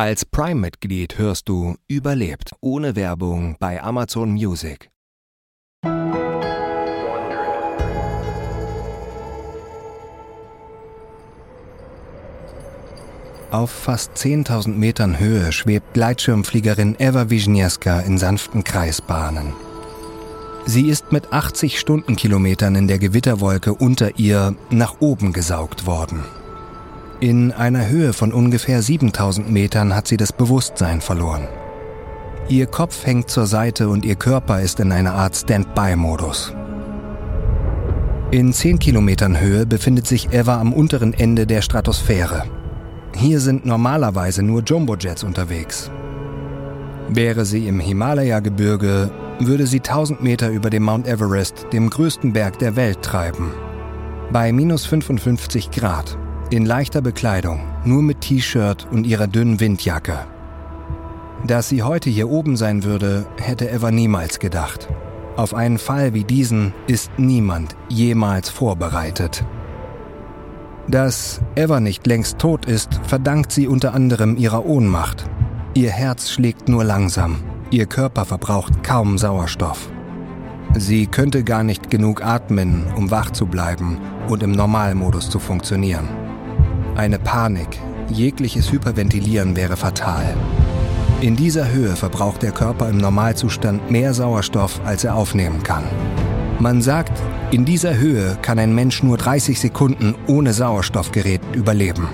[0.00, 4.90] Als Prime-Mitglied hörst du Überlebt ohne Werbung bei Amazon Music.
[13.50, 19.52] Auf fast 10.000 Metern Höhe schwebt Gleitschirmfliegerin Eva Wisniewska in sanften Kreisbahnen.
[20.64, 26.22] Sie ist mit 80 Stundenkilometern in der Gewitterwolke unter ihr nach oben gesaugt worden.
[27.20, 31.48] In einer Höhe von ungefähr 7000 Metern hat sie das Bewusstsein verloren.
[32.48, 36.54] Ihr Kopf hängt zur Seite und ihr Körper ist in einer Art Standby-Modus.
[38.30, 42.44] In 10 Kilometern Höhe befindet sich Eva am unteren Ende der Stratosphäre.
[43.16, 45.90] Hier sind normalerweise nur Jumbojets unterwegs.
[47.08, 52.60] Wäre sie im Himalaya-Gebirge, würde sie 1000 Meter über dem Mount Everest, dem größten Berg
[52.60, 53.50] der Welt, treiben.
[54.30, 56.16] Bei minus 55 Grad,
[56.50, 60.26] in leichter Bekleidung, nur mit T-Shirt und ihrer dünnen Windjacke.
[61.46, 64.88] Dass sie heute hier oben sein würde, hätte Eva niemals gedacht.
[65.36, 69.44] Auf einen Fall wie diesen ist niemand jemals vorbereitet.
[70.88, 75.26] Dass Eva nicht längst tot ist, verdankt sie unter anderem ihrer Ohnmacht.
[75.74, 79.90] Ihr Herz schlägt nur langsam, ihr Körper verbraucht kaum Sauerstoff.
[80.76, 86.08] Sie könnte gar nicht genug atmen, um wach zu bleiben und im Normalmodus zu funktionieren.
[86.98, 90.34] Eine Panik, jegliches Hyperventilieren wäre fatal.
[91.20, 95.84] In dieser Höhe verbraucht der Körper im Normalzustand mehr Sauerstoff, als er aufnehmen kann.
[96.58, 97.12] Man sagt,
[97.52, 102.08] in dieser Höhe kann ein Mensch nur 30 Sekunden ohne Sauerstoffgerät überleben.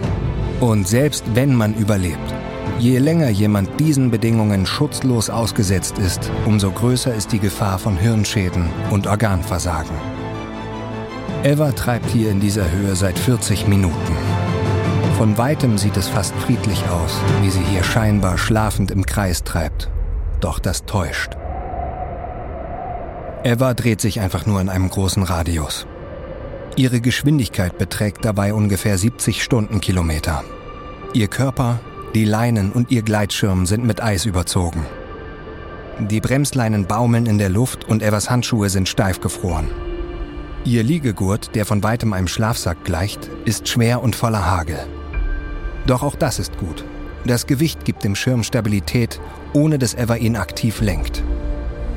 [0.61, 2.35] Und selbst wenn man überlebt,
[2.79, 8.69] je länger jemand diesen Bedingungen schutzlos ausgesetzt ist, umso größer ist die Gefahr von Hirnschäden
[8.91, 9.97] und Organversagen.
[11.43, 14.34] Eva treibt hier in dieser Höhe seit 40 Minuten.
[15.17, 19.89] Von weitem sieht es fast friedlich aus, wie sie hier scheinbar schlafend im Kreis treibt.
[20.41, 21.37] Doch das täuscht.
[23.45, 25.87] Eva dreht sich einfach nur in einem großen Radius.
[26.75, 30.43] Ihre Geschwindigkeit beträgt dabei ungefähr 70 Stundenkilometer.
[31.13, 31.79] Ihr Körper,
[32.17, 34.85] die Leinen und ihr Gleitschirm sind mit Eis überzogen.
[36.01, 39.69] Die Bremsleinen baumeln in der Luft und Evas Handschuhe sind steif gefroren.
[40.65, 44.79] Ihr Liegegurt, der von weitem einem Schlafsack gleicht, ist schwer und voller Hagel.
[45.87, 46.85] Doch auch das ist gut.
[47.27, 49.21] Das Gewicht gibt dem Schirm Stabilität,
[49.53, 51.23] ohne dass Eva ihn aktiv lenkt.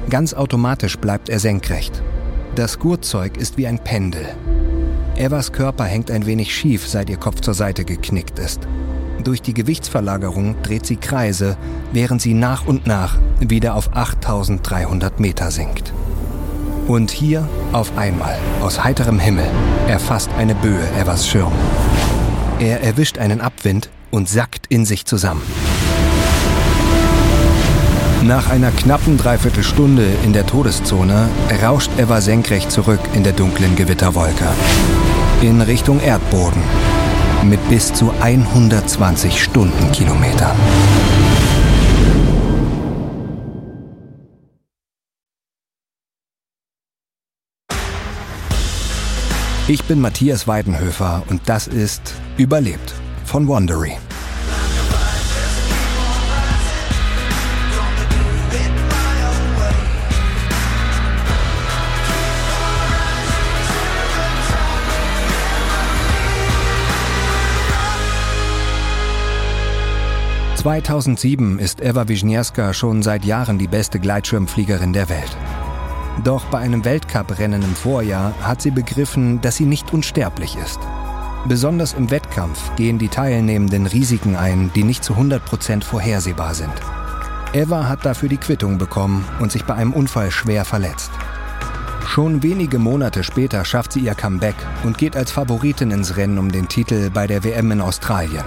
[0.09, 2.01] Ganz automatisch bleibt er senkrecht.
[2.55, 4.25] Das Gurtzeug ist wie ein Pendel.
[5.15, 8.67] Evas Körper hängt ein wenig schief, seit ihr Kopf zur Seite geknickt ist.
[9.23, 11.57] Durch die Gewichtsverlagerung dreht sie Kreise,
[11.91, 15.91] während sie nach und nach wieder auf 8300 Meter sinkt.
[16.87, 19.47] Und hier, auf einmal, aus heiterem Himmel,
[19.87, 21.51] erfasst eine Böe Evas Schirm.
[22.59, 25.44] Er erwischt einen Abwind und sackt in sich zusammen.
[28.23, 31.29] Nach einer knappen Dreiviertelstunde in der Todeszone
[31.63, 34.47] rauscht Eva senkrecht zurück in der dunklen Gewitterwolke.
[35.41, 36.62] In Richtung Erdboden.
[37.44, 40.57] Mit bis zu 120 Stundenkilometern.
[49.69, 52.94] Ich bin Matthias Weidenhöfer und das ist Überlebt
[53.25, 53.97] von Wandery.
[70.55, 75.38] 2007 ist Eva Wisniewska schon seit Jahren die beste Gleitschirmfliegerin der Welt.
[76.23, 80.79] Doch bei einem Weltcuprennen im Vorjahr hat sie begriffen, dass sie nicht unsterblich ist.
[81.47, 86.73] Besonders im Wettkampf gehen die Teilnehmenden Risiken ein, die nicht zu 100% vorhersehbar sind.
[87.53, 91.11] Eva hat dafür die Quittung bekommen und sich bei einem Unfall schwer verletzt.
[92.05, 96.51] Schon wenige Monate später schafft sie ihr Comeback und geht als Favoritin ins Rennen um
[96.51, 98.44] den Titel bei der WM in Australien.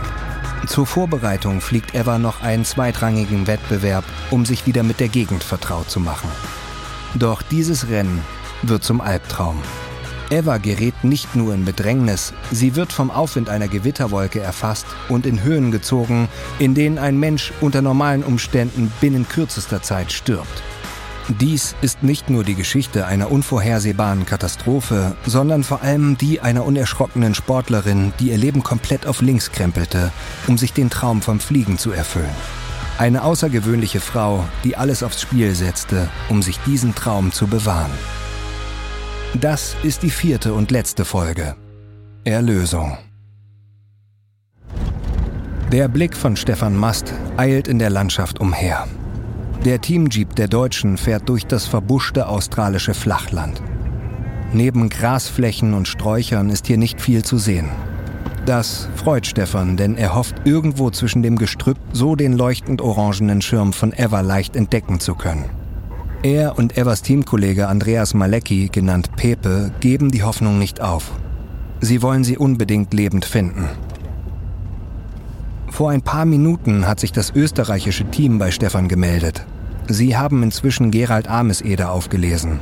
[0.67, 5.89] Zur Vorbereitung fliegt Eva noch einen zweitrangigen Wettbewerb, um sich wieder mit der Gegend vertraut
[5.89, 6.29] zu machen.
[7.15, 8.23] Doch dieses Rennen
[8.63, 9.61] wird zum Albtraum.
[10.31, 15.43] Eva gerät nicht nur in Bedrängnis, sie wird vom Aufwind einer Gewitterwolke erfasst und in
[15.43, 16.29] Höhen gezogen,
[16.61, 20.63] in denen ein Mensch unter normalen Umständen binnen kürzester Zeit stirbt.
[21.29, 27.35] Dies ist nicht nur die Geschichte einer unvorhersehbaren Katastrophe, sondern vor allem die einer unerschrockenen
[27.35, 30.13] Sportlerin, die ihr Leben komplett auf links krempelte,
[30.47, 32.35] um sich den Traum vom Fliegen zu erfüllen.
[33.01, 37.91] Eine außergewöhnliche Frau, die alles aufs Spiel setzte, um sich diesen Traum zu bewahren.
[39.41, 41.57] Das ist die vierte und letzte Folge.
[42.25, 42.99] Erlösung.
[45.73, 48.87] Der Blick von Stefan Mast eilt in der Landschaft umher.
[49.65, 53.63] Der Teamjeep der Deutschen fährt durch das verbuschte australische Flachland.
[54.53, 57.71] Neben Grasflächen und Sträuchern ist hier nicht viel zu sehen.
[58.47, 63.73] Das freut Stefan, denn er hofft irgendwo zwischen dem Gestrüpp so den leuchtend orangenen Schirm
[63.73, 65.45] von Eva leicht entdecken zu können.
[66.23, 71.13] Er und Evas Teamkollege Andreas Malecki, genannt Pepe, geben die Hoffnung nicht auf.
[71.81, 73.69] Sie wollen sie unbedingt lebend finden.
[75.69, 79.47] Vor ein paar Minuten hat sich das österreichische Team bei Stefan gemeldet.
[79.89, 82.61] Sie haben inzwischen Gerald Ameseder aufgelesen.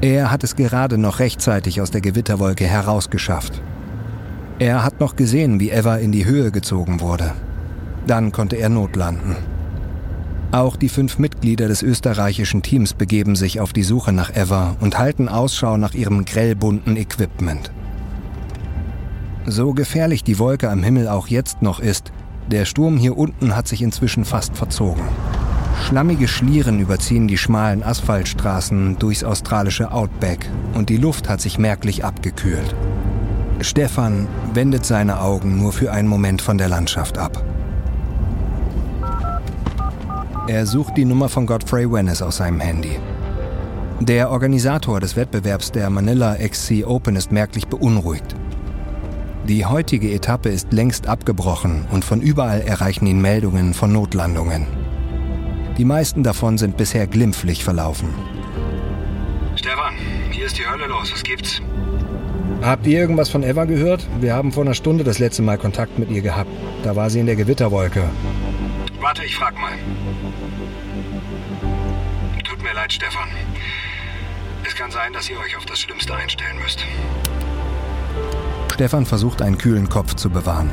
[0.00, 3.60] Er hat es gerade noch rechtzeitig aus der Gewitterwolke herausgeschafft.
[4.60, 7.32] Er hat noch gesehen, wie Eva in die Höhe gezogen wurde.
[8.08, 9.36] Dann konnte er notlanden.
[10.50, 14.98] Auch die fünf Mitglieder des österreichischen Teams begeben sich auf die Suche nach Eva und
[14.98, 17.70] halten Ausschau nach ihrem grellbunten Equipment.
[19.46, 22.10] So gefährlich die Wolke am Himmel auch jetzt noch ist,
[22.50, 25.04] der Sturm hier unten hat sich inzwischen fast verzogen.
[25.86, 32.04] Schlammige Schlieren überziehen die schmalen Asphaltstraßen durchs australische Outback und die Luft hat sich merklich
[32.04, 32.74] abgekühlt.
[33.60, 37.42] Stefan wendet seine Augen nur für einen Moment von der Landschaft ab.
[40.46, 42.98] Er sucht die Nummer von Godfrey Wennes aus seinem Handy.
[44.00, 48.36] Der Organisator des Wettbewerbs der Manila XC Open ist merklich beunruhigt.
[49.48, 54.66] Die heutige Etappe ist längst abgebrochen und von überall erreichen ihn Meldungen von Notlandungen.
[55.76, 58.08] Die meisten davon sind bisher glimpflich verlaufen.
[59.56, 59.94] Stefan,
[60.30, 61.12] hier ist die Hölle los.
[61.12, 61.60] Was gibt's?
[62.62, 64.06] Habt ihr irgendwas von Eva gehört?
[64.20, 66.50] Wir haben vor einer Stunde das letzte Mal Kontakt mit ihr gehabt.
[66.82, 68.02] Da war sie in der Gewitterwolke.
[69.00, 69.72] Warte, ich frag mal.
[72.42, 73.28] Tut mir leid, Stefan.
[74.66, 76.84] Es kann sein, dass ihr euch auf das Schlimmste einstellen müsst.
[78.74, 80.70] Stefan versucht einen kühlen Kopf zu bewahren.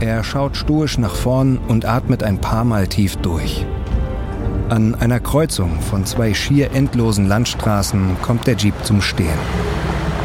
[0.00, 3.66] Er schaut stoisch nach vorn und atmet ein paar Mal tief durch.
[4.68, 9.38] An einer Kreuzung von zwei schier endlosen Landstraßen kommt der Jeep zum Stehen.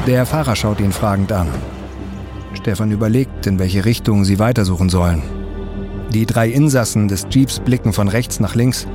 [0.05, 1.47] Der Fahrer schaut ihn fragend an.
[2.55, 5.23] Stefan überlegt, in welche Richtung sie weitersuchen sollen.
[6.11, 8.85] Die drei Insassen des Jeeps blicken von rechts nach links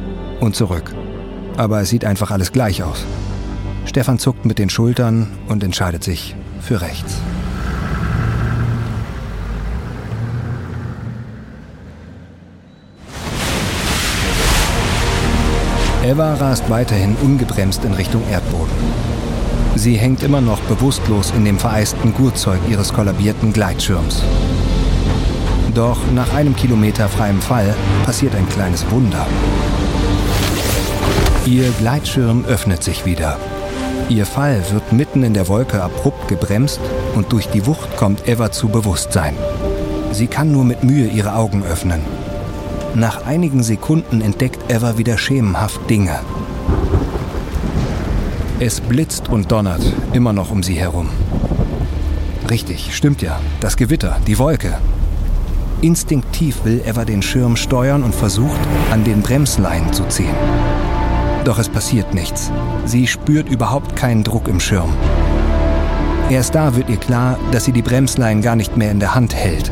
[0.41, 0.93] und zurück.
[1.57, 3.07] Aber es sieht einfach alles gleich aus.
[3.87, 7.23] Stefan zuckt mit den Schultern und entscheidet sich für rechts.
[16.05, 19.28] Eva rast weiterhin ungebremst in Richtung Erdboden.
[19.79, 24.25] Sie hängt immer noch bewusstlos in dem vereisten Gurtzeug ihres kollabierten Gleitschirms.
[25.73, 29.25] Doch nach einem Kilometer freiem Fall passiert ein kleines Wunder.
[31.47, 33.39] Ihr Gleitschirm öffnet sich wieder.
[34.09, 36.81] Ihr Fall wird mitten in der Wolke abrupt gebremst
[37.15, 39.37] und durch die Wucht kommt Eva zu Bewusstsein.
[40.11, 42.01] Sie kann nur mit Mühe ihre Augen öffnen.
[42.97, 46.19] Nach einigen Sekunden entdeckt Eva wieder schemenhaft Dinge.
[48.61, 49.81] Es blitzt und donnert
[50.13, 51.09] immer noch um sie herum.
[52.51, 53.39] Richtig, stimmt ja.
[53.61, 54.77] Das Gewitter, die Wolke.
[55.81, 58.59] Instinktiv will Eva den Schirm steuern und versucht,
[58.91, 60.35] an den Bremsleinen zu ziehen.
[61.45, 62.51] Doch es passiert nichts.
[62.85, 64.93] Sie spürt überhaupt keinen Druck im Schirm.
[66.29, 69.37] Erst da wird ihr klar, dass sie die Bremsleinen gar nicht mehr in der Hand
[69.37, 69.71] hält.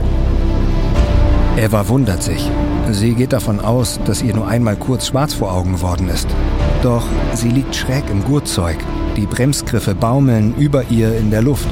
[1.57, 2.51] Eva wundert sich.
[2.91, 6.29] Sie geht davon aus, dass ihr nur einmal kurz schwarz vor Augen geworden ist.
[6.83, 8.77] Doch sie liegt schräg im Gurtzeug.
[9.17, 11.67] Die Bremsgriffe baumeln über ihr in der Luft.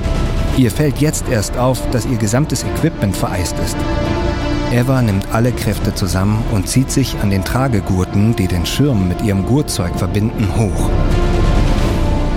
[0.57, 3.76] Ihr fällt jetzt erst auf, dass ihr gesamtes Equipment vereist ist.
[4.73, 9.21] Eva nimmt alle Kräfte zusammen und zieht sich an den Tragegurten, die den Schirm mit
[9.23, 10.88] ihrem Gurtzeug verbinden, hoch.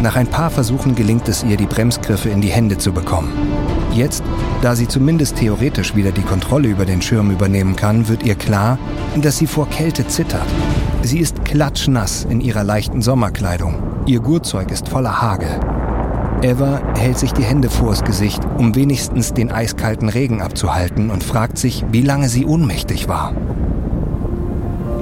[0.04, 3.32] Nach ein paar Versuchen gelingt es ihr, die Bremsgriffe in die Hände zu bekommen.
[3.98, 4.24] Jetzt,
[4.62, 8.78] da sie zumindest theoretisch wieder die Kontrolle über den Schirm übernehmen kann, wird ihr klar,
[9.16, 10.46] dass sie vor Kälte zittert.
[11.02, 13.82] Sie ist klatschnass in ihrer leichten Sommerkleidung.
[14.06, 15.50] Ihr Gurtzeug ist voller Hagel.
[16.44, 21.58] Eva hält sich die Hände vors Gesicht, um wenigstens den eiskalten Regen abzuhalten und fragt
[21.58, 23.34] sich, wie lange sie ohnmächtig war.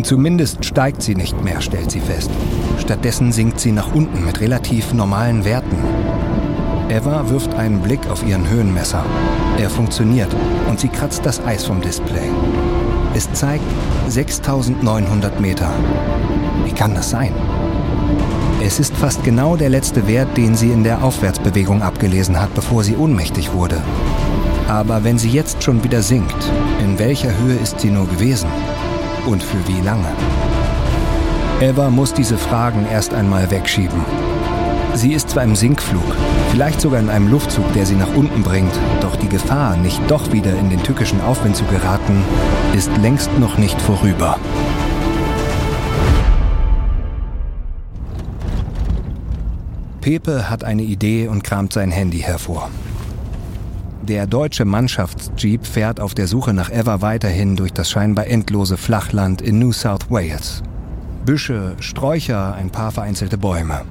[0.03, 2.31] Zumindest steigt sie nicht mehr, stellt sie fest.
[2.79, 5.75] Stattdessen sinkt sie nach unten mit relativ normalen Werten.
[6.89, 9.03] Eva wirft einen Blick auf ihren Höhenmesser.
[9.57, 10.29] Er funktioniert
[10.69, 12.29] und sie kratzt das Eis vom Display.
[13.15, 13.63] Es zeigt
[14.07, 15.71] 6900 Meter.
[16.63, 17.33] Wie kann das sein?
[18.63, 22.83] Es ist fast genau der letzte Wert, den sie in der Aufwärtsbewegung abgelesen hat, bevor
[22.83, 23.81] sie ohnmächtig wurde.
[24.67, 26.51] Aber wenn sie jetzt schon wieder sinkt,
[26.83, 28.49] in welcher Höhe ist sie nur gewesen?
[29.25, 30.07] Und für wie lange?
[31.61, 34.01] Eva muss diese Fragen erst einmal wegschieben.
[35.05, 36.15] Sie ist zwar im Sinkflug,
[36.49, 40.31] vielleicht sogar in einem Luftzug, der sie nach unten bringt, doch die Gefahr, nicht doch
[40.31, 42.23] wieder in den tückischen Aufwind zu geraten,
[42.75, 44.39] ist längst noch nicht vorüber.
[50.01, 52.71] Pepe hat eine Idee und kramt sein Handy hervor.
[54.01, 59.43] Der deutsche Mannschaftsjeep fährt auf der Suche nach Eva weiterhin durch das scheinbar endlose Flachland
[59.43, 60.63] in New South Wales.
[61.27, 63.83] Büsche, Sträucher, ein paar vereinzelte Bäume.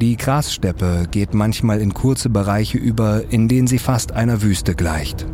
[0.00, 5.26] Die Grassteppe geht manchmal in kurze Bereiche über, in denen sie fast einer Wüste gleicht.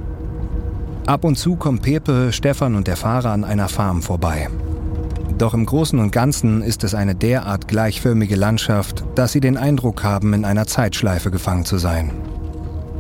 [1.07, 4.49] Ab und zu kommen Pepe, Stefan und der Fahrer an einer Farm vorbei.
[5.37, 10.05] Doch im Großen und Ganzen ist es eine derart gleichförmige Landschaft, dass sie den Eindruck
[10.05, 12.13] haben, in einer Zeitschleife gefangen zu sein.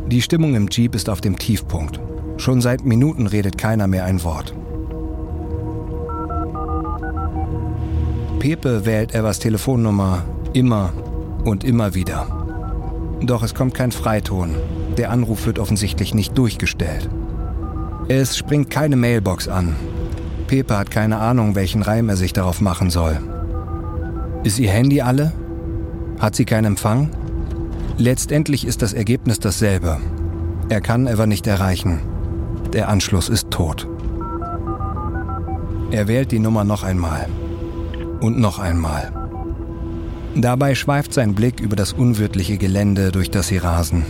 [0.08, 2.00] Die Stimmung im Jeep ist auf dem Tiefpunkt.
[2.38, 4.52] Schon seit Minuten redet keiner mehr ein Wort.
[8.40, 10.92] Pepe wählt Evas Telefonnummer immer
[11.44, 12.26] und immer wieder.
[13.20, 14.54] Doch es kommt kein Freiton.
[14.96, 17.08] Der Anruf wird offensichtlich nicht durchgestellt.
[18.08, 19.76] Es springt keine Mailbox an.
[20.48, 23.18] Pepe hat keine Ahnung, welchen Reim er sich darauf machen soll.
[24.44, 25.32] Ist ihr Handy alle?
[26.18, 27.10] Hat sie keinen Empfang?
[27.96, 29.98] Letztendlich ist das Ergebnis dasselbe.
[30.68, 32.00] Er kann Eva nicht erreichen.
[32.72, 33.88] Der Anschluss ist tot.
[35.90, 37.28] Er wählt die Nummer noch einmal.
[38.20, 39.21] Und noch einmal.
[40.34, 44.04] Dabei schweift sein Blick über das unwirtliche Gelände, durch das sie rasen.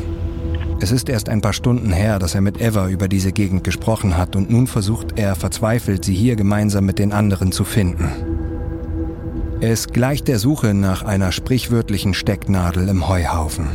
[0.81, 4.17] Es ist erst ein paar Stunden her, dass er mit Eva über diese Gegend gesprochen
[4.17, 8.09] hat und nun versucht er verzweifelt, sie hier gemeinsam mit den anderen zu finden.
[9.61, 13.69] Es gleicht der Suche nach einer sprichwörtlichen Stecknadel im Heuhaufen.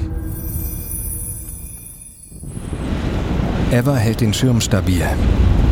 [3.72, 5.06] Eva hält den Schirm stabil.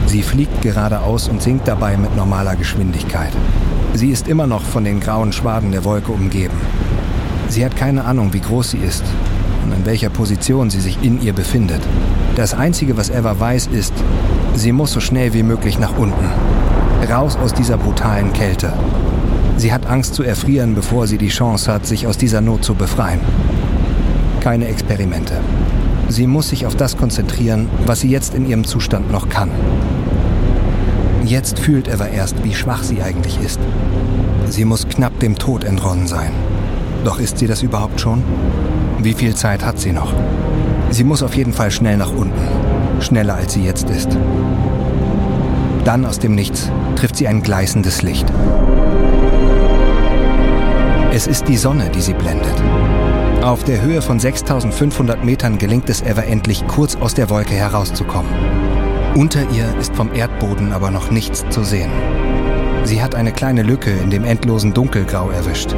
[0.07, 3.33] Sie fliegt geradeaus und sinkt dabei mit normaler Geschwindigkeit.
[3.95, 6.57] Sie ist immer noch von den grauen Schwaden der Wolke umgeben.
[7.47, 9.05] Sie hat keine Ahnung, wie groß sie ist
[9.63, 11.79] und in welcher Position sie sich in ihr befindet.
[12.35, 13.93] Das Einzige, was Eva weiß, ist,
[14.53, 16.25] sie muss so schnell wie möglich nach unten.
[17.09, 18.73] Raus aus dieser brutalen Kälte.
[19.55, 22.75] Sie hat Angst zu erfrieren, bevor sie die Chance hat, sich aus dieser Not zu
[22.75, 23.21] befreien.
[24.41, 25.35] Keine Experimente.
[26.09, 29.51] Sie muss sich auf das konzentrieren, was sie jetzt in ihrem Zustand noch kann.
[31.25, 33.59] Jetzt fühlt Eva erst, wie schwach sie eigentlich ist.
[34.47, 36.31] Sie muss knapp dem Tod entronnen sein.
[37.03, 38.21] Doch ist sie das überhaupt schon?
[38.99, 40.13] Wie viel Zeit hat sie noch?
[40.91, 43.01] Sie muss auf jeden Fall schnell nach unten.
[43.01, 44.15] Schneller als sie jetzt ist.
[45.83, 48.31] Dann aus dem Nichts trifft sie ein gleißendes Licht.
[51.11, 52.61] Es ist die Sonne, die sie blendet.
[53.41, 58.74] Auf der Höhe von 6500 Metern gelingt es Eva endlich, kurz aus der Wolke herauszukommen.
[59.15, 61.89] Unter ihr ist vom Erdboden aber noch nichts zu sehen.
[62.83, 65.73] Sie hat eine kleine Lücke in dem endlosen Dunkelgrau erwischt.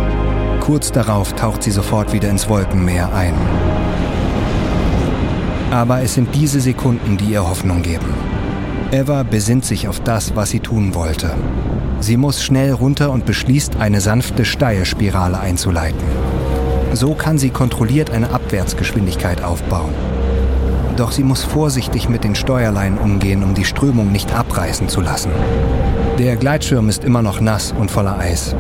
[0.59, 3.35] Kurz darauf taucht sie sofort wieder ins Wolkenmeer ein.
[5.69, 8.11] Aber es sind diese Sekunden, die ihr Hoffnung geben.
[8.91, 11.29] Eva besinnt sich auf das, was sie tun wollte.
[11.99, 16.07] Sie muss schnell runter und beschließt, eine sanfte Steilspirale einzuleiten.
[16.93, 19.93] So kann sie kontrolliert eine Abwärtsgeschwindigkeit aufbauen.
[20.97, 25.29] Doch sie muss vorsichtig mit den Steuerleinen umgehen, um die Strömung nicht abreißen zu lassen.
[26.17, 28.55] Der Gleitschirm ist immer noch nass und voller Eis.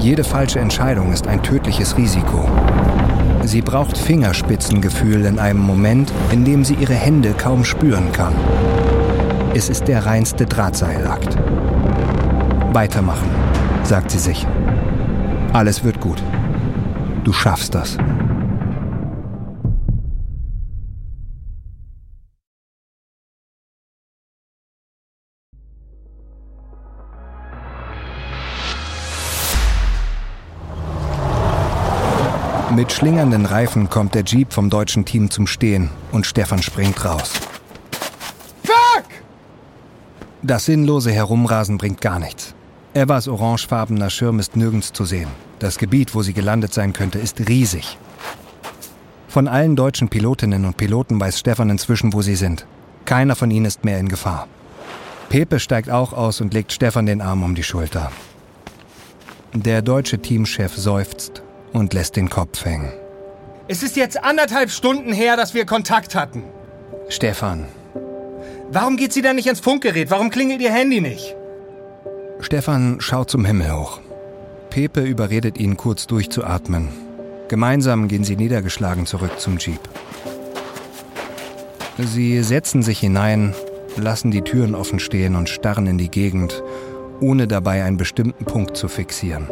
[0.00, 2.48] Jede falsche Entscheidung ist ein tödliches Risiko.
[3.44, 8.32] Sie braucht Fingerspitzengefühl in einem Moment, in dem sie ihre Hände kaum spüren kann.
[9.52, 11.36] Es ist der reinste Drahtseilakt.
[12.72, 13.28] Weitermachen,
[13.82, 14.46] sagt sie sich.
[15.52, 16.22] Alles wird gut.
[17.24, 17.98] Du schaffst das.
[32.82, 37.30] Mit schlingernden Reifen kommt der Jeep vom deutschen Team zum Stehen und Stefan springt raus.
[38.64, 39.04] Fuck!
[40.42, 42.56] Das sinnlose Herumrasen bringt gar nichts.
[42.92, 45.28] Evas orangefarbener Schirm ist nirgends zu sehen.
[45.60, 47.98] Das Gebiet, wo sie gelandet sein könnte, ist riesig.
[49.28, 52.66] Von allen deutschen Pilotinnen und Piloten weiß Stefan inzwischen, wo sie sind.
[53.04, 54.48] Keiner von ihnen ist mehr in Gefahr.
[55.28, 58.10] Pepe steigt auch aus und legt Stefan den Arm um die Schulter.
[59.54, 62.92] Der deutsche Teamchef seufzt und lässt den Kopf hängen.
[63.68, 66.44] Es ist jetzt anderthalb Stunden her, dass wir Kontakt hatten.
[67.08, 67.66] Stefan.
[68.70, 70.10] Warum geht sie dann nicht ins Funkgerät?
[70.10, 71.36] Warum klingelt ihr Handy nicht?
[72.40, 74.00] Stefan schaut zum Himmel hoch.
[74.70, 76.88] Pepe überredet ihn, kurz durchzuatmen.
[77.48, 79.80] Gemeinsam gehen sie niedergeschlagen zurück zum Jeep.
[81.98, 83.54] Sie setzen sich hinein,
[83.96, 86.62] lassen die Türen offen stehen und starren in die Gegend,
[87.20, 89.48] ohne dabei einen bestimmten Punkt zu fixieren.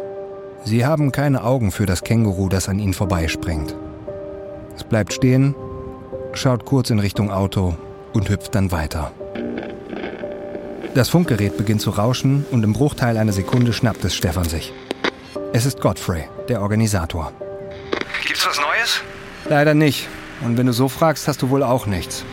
[0.64, 3.74] Sie haben keine Augen für das Känguru, das an ihnen vorbeispringt.
[4.80, 5.54] Angst, bleibt stehen,
[6.32, 7.76] schaut kurz in Richtung Auto
[8.12, 9.12] und hüpft dann weiter.
[10.94, 14.72] Das Funkgerät beginnt zu rauschen und im Bruchteil einer Sekunde schnappt es Stefan sich.
[15.52, 17.32] Es ist Godfrey, der Organisator.
[18.26, 19.02] Gibt's was Neues?
[19.48, 20.08] Leider nicht.
[20.40, 22.24] Und wenn du so fragst, hast du wohl auch nichts.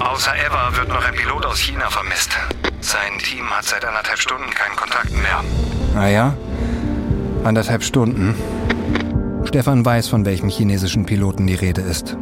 [0.00, 2.36] Außer Eva wird noch ein Pilot aus China vermisst.
[2.80, 5.44] Sein Team hat seit anderthalb Stunden keinen Kontakt mehr.
[5.94, 6.51] Naja, ah
[7.44, 8.34] anderthalb Stunden.
[9.44, 12.16] Stefan weiß, von welchem chinesischen Piloten die Rede ist.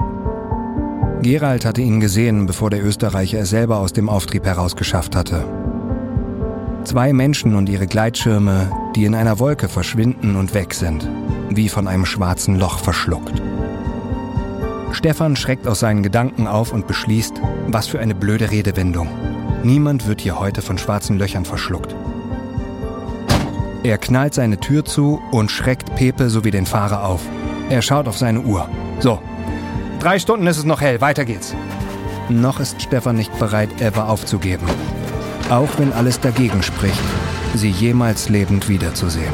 [1.22, 5.44] Gerald hatte ihn gesehen, bevor der Österreicher es selber aus dem Auftrieb herausgeschafft hatte.
[6.84, 11.06] Zwei Menschen und ihre Gleitschirme, die in einer Wolke verschwinden und weg sind,
[11.50, 13.42] wie von einem schwarzen Loch verschluckt.
[14.92, 17.34] Stefan schreckt aus seinen Gedanken auf und beschließt,
[17.68, 19.08] was für eine blöde Redewendung.
[19.62, 21.94] Niemand wird hier heute von schwarzen Löchern verschluckt.
[23.82, 27.22] Er knallt seine Tür zu und schreckt Pepe sowie den Fahrer auf.
[27.70, 28.68] Er schaut auf seine Uhr.
[28.98, 29.18] So,
[30.00, 31.54] drei Stunden ist es noch hell, weiter geht's.
[32.28, 34.66] Noch ist Stefan nicht bereit, Eva aufzugeben.
[35.48, 37.00] Auch wenn alles dagegen spricht,
[37.54, 39.32] sie jemals lebend wiederzusehen.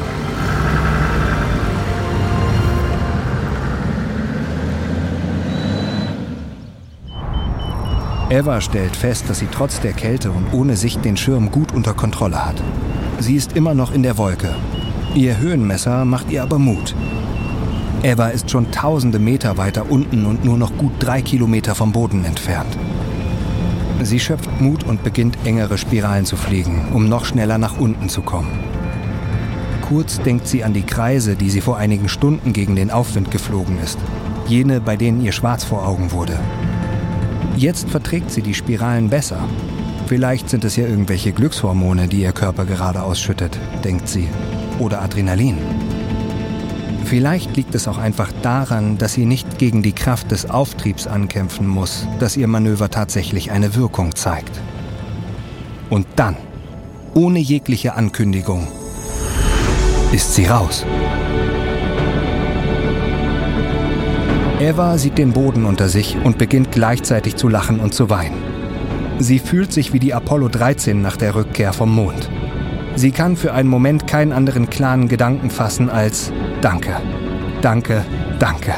[8.29, 11.93] Eva stellt fest, dass sie trotz der Kälte und ohne Sicht den Schirm gut unter
[11.93, 12.61] Kontrolle hat.
[13.19, 14.53] Sie ist immer noch in der Wolke.
[15.15, 16.93] Ihr Höhenmesser macht ihr aber Mut.
[18.03, 22.25] Eva ist schon tausende Meter weiter unten und nur noch gut drei Kilometer vom Boden
[22.25, 22.77] entfernt.
[24.03, 28.21] Sie schöpft Mut und beginnt engere Spiralen zu fliegen, um noch schneller nach unten zu
[28.21, 28.59] kommen.
[29.81, 33.79] Kurz denkt sie an die Kreise, die sie vor einigen Stunden gegen den Aufwind geflogen
[33.83, 33.97] ist.
[34.47, 36.37] Jene, bei denen ihr schwarz vor Augen wurde.
[37.55, 39.39] Jetzt verträgt sie die Spiralen besser.
[40.07, 44.29] Vielleicht sind es ja irgendwelche Glückshormone, die ihr Körper gerade ausschüttet, denkt sie.
[44.79, 45.57] Oder Adrenalin.
[47.03, 51.67] Vielleicht liegt es auch einfach daran, dass sie nicht gegen die Kraft des Auftriebs ankämpfen
[51.67, 54.61] muss, dass ihr Manöver tatsächlich eine Wirkung zeigt.
[55.89, 56.37] Und dann,
[57.13, 58.69] ohne jegliche Ankündigung,
[60.13, 60.85] ist sie raus.
[64.61, 68.46] Eva sieht den Boden unter sich und beginnt gleichzeitig zu lachen und zu weinen.
[69.19, 72.29] Sie fühlt sich wie die Apollo 13 nach der Rückkehr vom Mond.
[72.95, 76.97] Sie kann für einen Moment keinen anderen klaren Gedanken fassen als Danke,
[77.61, 78.05] danke,
[78.39, 78.73] danke.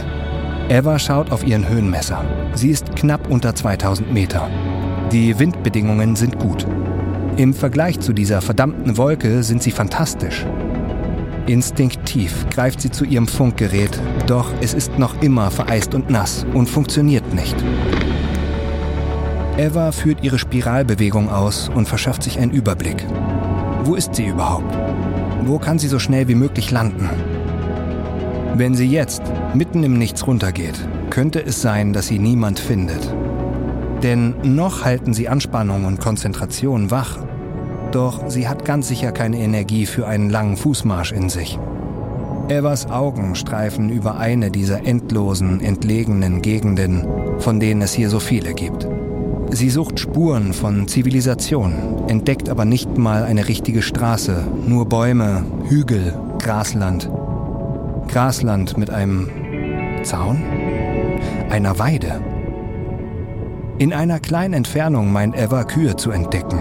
[0.70, 2.24] Eva schaut auf ihren Höhenmesser.
[2.54, 4.50] Sie ist knapp unter 2000 Meter.
[5.12, 6.66] Die Windbedingungen sind gut.
[7.36, 10.46] Im Vergleich zu dieser verdammten Wolke sind sie fantastisch.
[11.48, 16.70] Instinktiv greift sie zu ihrem Funkgerät, doch es ist noch immer vereist und nass und
[16.70, 17.56] funktioniert nicht.
[19.60, 23.06] Eva führt ihre Spiralbewegung aus und verschafft sich einen Überblick.
[23.84, 24.74] Wo ist sie überhaupt?
[25.44, 27.10] Wo kann sie so schnell wie möglich landen?
[28.56, 29.22] Wenn sie jetzt
[29.54, 33.14] mitten im Nichts runtergeht, könnte es sein, dass sie niemand findet.
[34.02, 37.20] Denn noch halten sie Anspannung und Konzentration wach
[37.92, 41.58] doch sie hat ganz sicher keine Energie für einen langen Fußmarsch in sich.
[42.48, 47.06] Evas Augen streifen über eine dieser endlosen, entlegenen Gegenden,
[47.40, 48.88] von denen es hier so viele gibt.
[49.52, 56.14] Sie sucht Spuren von Zivilisation, entdeckt aber nicht mal eine richtige Straße, nur Bäume, Hügel,
[56.40, 57.10] Grasland.
[58.08, 59.28] Grasland mit einem
[60.04, 60.44] Zaun?
[61.50, 62.22] Einer Weide.
[63.80, 66.60] In einer kleinen Entfernung meint Eva Kühe zu entdecken.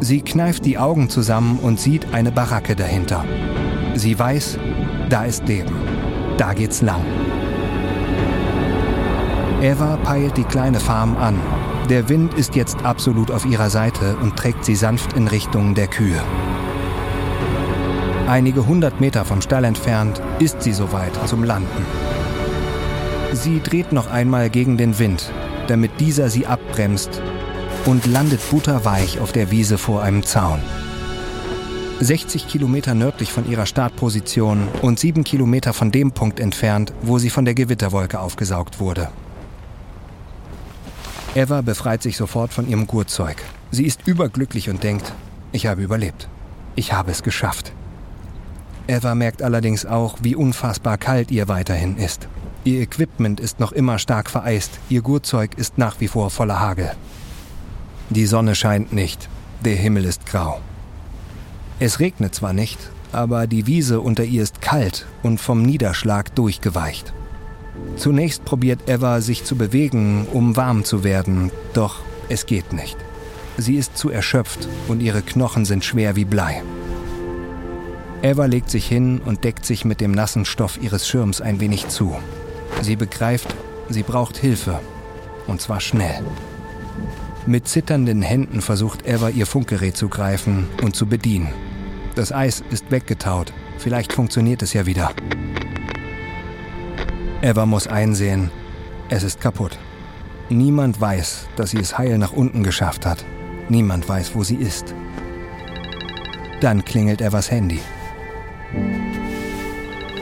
[0.00, 3.24] Sie kneift die Augen zusammen und sieht eine Baracke dahinter.
[3.94, 4.58] Sie weiß,
[5.08, 5.74] da ist Leben.
[6.36, 7.02] Da geht's lang.
[9.62, 11.40] Eva peilt die kleine Farm an.
[11.88, 15.86] Der Wind ist jetzt absolut auf ihrer Seite und trägt sie sanft in Richtung der
[15.86, 16.22] Kühe.
[18.26, 21.86] Einige hundert Meter vom Stall entfernt ist sie soweit zum Landen.
[23.32, 25.32] Sie dreht noch einmal gegen den Wind,
[25.66, 27.22] damit dieser sie abbremst
[27.86, 30.60] und landet butterweich auf der Wiese vor einem Zaun.
[32.00, 37.30] 60 Kilometer nördlich von ihrer Startposition und 7 Kilometer von dem Punkt entfernt, wo sie
[37.30, 39.08] von der Gewitterwolke aufgesaugt wurde.
[41.34, 43.36] Eva befreit sich sofort von ihrem Gurtzeug.
[43.70, 45.12] Sie ist überglücklich und denkt,
[45.52, 46.28] ich habe überlebt.
[46.74, 47.72] Ich habe es geschafft.
[48.86, 52.28] Eva merkt allerdings auch, wie unfassbar kalt ihr weiterhin ist.
[52.64, 56.92] Ihr Equipment ist noch immer stark vereist, ihr Gurtzeug ist nach wie vor voller Hagel.
[58.10, 59.28] Die Sonne scheint nicht,
[59.64, 60.60] der Himmel ist grau.
[61.78, 62.78] Es regnet zwar nicht,
[63.12, 67.12] aber die Wiese unter ihr ist kalt und vom Niederschlag durchgeweicht.
[67.96, 72.96] Zunächst probiert Eva sich zu bewegen, um warm zu werden, doch es geht nicht.
[73.56, 76.62] Sie ist zu erschöpft und ihre Knochen sind schwer wie Blei.
[78.22, 81.88] Eva legt sich hin und deckt sich mit dem nassen Stoff ihres Schirms ein wenig
[81.88, 82.16] zu.
[82.82, 83.54] Sie begreift,
[83.88, 84.80] Sie braucht Hilfe.
[85.46, 86.22] Und zwar schnell.
[87.46, 91.48] Mit zitternden Händen versucht Eva ihr Funkgerät zu greifen und zu bedienen.
[92.14, 93.52] Das Eis ist weggetaut.
[93.78, 95.12] Vielleicht funktioniert es ja wieder.
[97.40, 98.50] Eva muss einsehen,
[99.10, 99.78] es ist kaputt.
[100.48, 103.24] Niemand weiß, dass sie es heil nach unten geschafft hat.
[103.68, 104.94] Niemand weiß, wo sie ist.
[106.60, 107.80] Dann klingelt Evas Handy.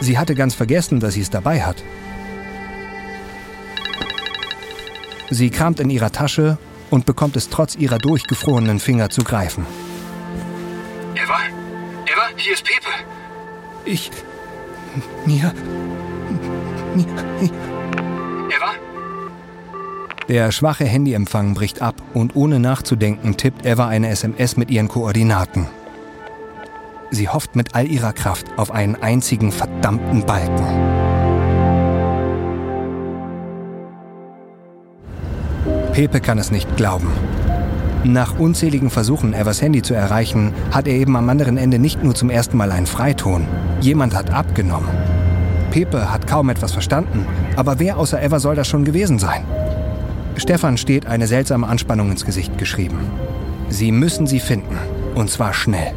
[0.01, 1.83] Sie hatte ganz vergessen, dass sie es dabei hat.
[5.31, 6.59] Sie kramt in ihrer Tasche
[6.91, 9.65] und bekommt es trotz ihrer durchgefrorenen Finger zu greifen.
[11.15, 11.39] Eva?
[12.05, 12.91] Eva, hier ist Pepe.
[13.87, 14.11] Ich.
[15.25, 15.53] Mir.
[17.01, 18.73] Eva?
[20.29, 25.67] Der schwache Handyempfang bricht ab und ohne nachzudenken tippt Eva eine SMS mit ihren Koordinaten.
[27.11, 30.67] Sie hofft mit all ihrer Kraft auf einen einzigen verdammten Balken.
[35.93, 37.11] Pepe kann es nicht glauben.
[38.05, 42.15] Nach unzähligen Versuchen, Evas Handy zu erreichen, hat er eben am anderen Ende nicht nur
[42.15, 43.47] zum ersten Mal einen Freiton.
[43.81, 45.16] Jemand hat abgenommen.
[45.77, 49.45] Pepe hat kaum etwas verstanden, aber wer außer Eva soll das schon gewesen sein?
[50.37, 52.97] Stefan steht eine seltsame Anspannung ins Gesicht geschrieben.
[53.69, 54.79] Sie müssen sie finden,
[55.15, 55.93] und zwar schnell.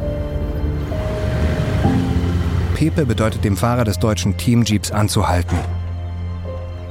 [2.74, 5.56] Pepe bedeutet dem Fahrer des deutschen Teamjeeps anzuhalten.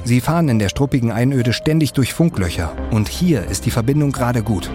[0.02, 4.42] Sie fahren in der struppigen Einöde ständig durch Funklöcher und hier ist die Verbindung gerade
[4.42, 4.68] gut.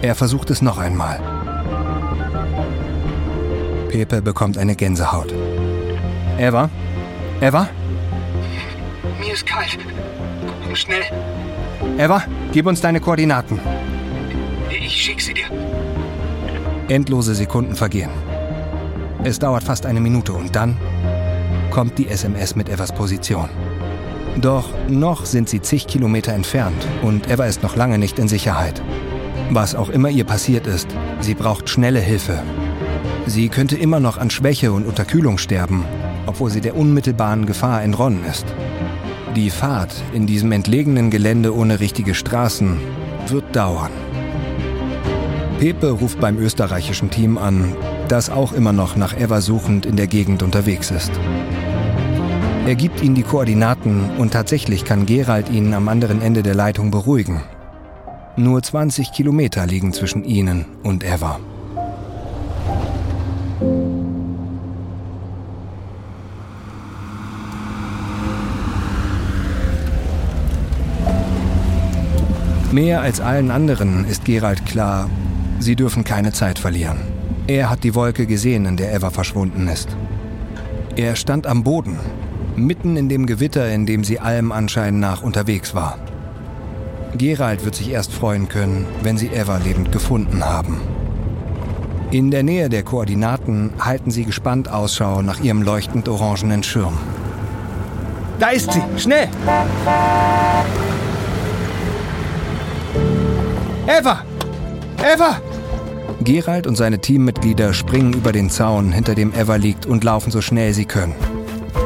[0.00, 1.20] Er versucht es noch einmal.
[3.88, 5.32] Pepe bekommt eine Gänsehaut.
[6.40, 6.68] Eva?
[7.42, 7.68] Eva?
[9.18, 9.76] Mir ist kalt.
[10.74, 11.02] Schnell.
[11.98, 13.58] Eva, gib uns deine Koordinaten.
[14.70, 15.46] Ich schick sie dir.
[16.86, 18.10] Endlose Sekunden vergehen.
[19.24, 20.76] Es dauert fast eine Minute und dann
[21.72, 23.48] kommt die SMS mit Evas Position.
[24.36, 28.80] Doch noch sind sie zig Kilometer entfernt und Eva ist noch lange nicht in Sicherheit.
[29.50, 30.86] Was auch immer ihr passiert ist,
[31.18, 32.40] sie braucht schnelle Hilfe.
[33.26, 35.84] Sie könnte immer noch an Schwäche und Unterkühlung sterben,
[36.26, 38.46] obwohl sie der unmittelbaren Gefahr entronnen ist.
[39.34, 42.78] Die Fahrt in diesem entlegenen Gelände ohne richtige Straßen
[43.28, 43.92] wird dauern.
[45.58, 47.76] Pepe ruft beim österreichischen Team an,
[48.08, 51.12] das auch immer noch nach Eva suchend in der Gegend unterwegs ist.
[52.66, 56.90] Er gibt ihnen die Koordinaten und tatsächlich kann Gerald ihn am anderen Ende der Leitung
[56.90, 57.42] beruhigen.
[58.36, 61.40] Nur 20 Kilometer liegen zwischen ihnen und Eva.
[72.72, 75.10] Mehr als allen anderen ist Gerald klar,
[75.58, 76.96] sie dürfen keine Zeit verlieren.
[77.46, 79.94] Er hat die Wolke gesehen, in der Eva verschwunden ist.
[80.96, 81.98] Er stand am Boden,
[82.56, 85.98] mitten in dem Gewitter, in dem sie allem Anschein nach unterwegs war.
[87.18, 90.80] Gerald wird sich erst freuen können, wenn sie Eva lebend gefunden haben.
[92.10, 96.96] In der Nähe der Koordinaten halten sie gespannt Ausschau nach ihrem leuchtend orangenen Schirm.
[98.38, 98.82] Da ist sie!
[98.96, 99.28] Schnell!
[103.86, 104.24] Eva!
[104.98, 105.40] Eva!
[106.22, 110.40] Gerald und seine Teammitglieder springen über den Zaun, hinter dem Eva liegt, und laufen so
[110.40, 111.14] schnell sie können.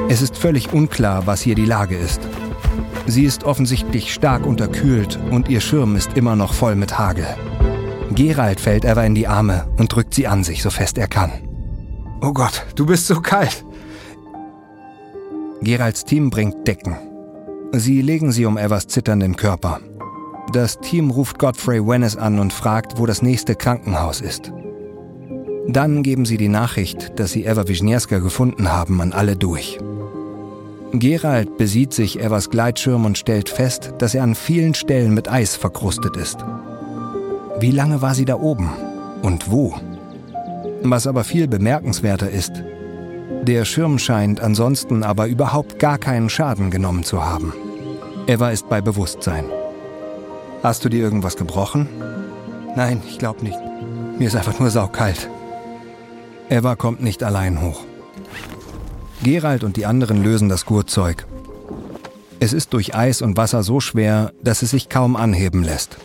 [0.09, 2.20] Es ist völlig unklar, was hier die Lage ist.
[3.06, 7.26] Sie ist offensichtlich stark unterkühlt und ihr Schirm ist immer noch voll mit Hagel.
[8.11, 11.32] Gerald fällt Eva in die Arme und drückt sie an sich, so fest er kann.
[12.20, 13.64] Oh Gott, du bist so kalt.
[15.62, 16.96] Geralds Team bringt Decken.
[17.72, 19.80] Sie legen sie um Evas zitternden Körper.
[20.52, 24.52] Das Team ruft Godfrey Wennes an und fragt, wo das nächste Krankenhaus ist.
[25.68, 29.78] Dann geben sie die Nachricht, dass sie Eva Wisniewska gefunden haben, an alle durch.
[30.92, 35.56] Gerald besieht sich Evas Gleitschirm und stellt fest, dass er an vielen Stellen mit Eis
[35.56, 36.38] verkrustet ist.
[37.59, 38.70] Wie lange war sie da oben?
[39.22, 39.74] Und wo?
[40.82, 42.52] Was aber viel bemerkenswerter ist,
[43.42, 47.52] der Schirm scheint ansonsten aber überhaupt gar keinen Schaden genommen zu haben.
[48.26, 49.44] Eva ist bei Bewusstsein.
[50.66, 51.87] Hast du dir irgendwas gebrochen?
[52.74, 53.57] Nein, ich glaube nicht.
[54.18, 55.31] Mir ist einfach nur saukalt.
[56.50, 57.85] Eva kommt nicht allein hoch.
[59.22, 61.24] Gerald und die anderen lösen das Gurtzeug.
[62.40, 65.98] Es ist durch Eis und Wasser so schwer, dass es sich kaum anheben lässt.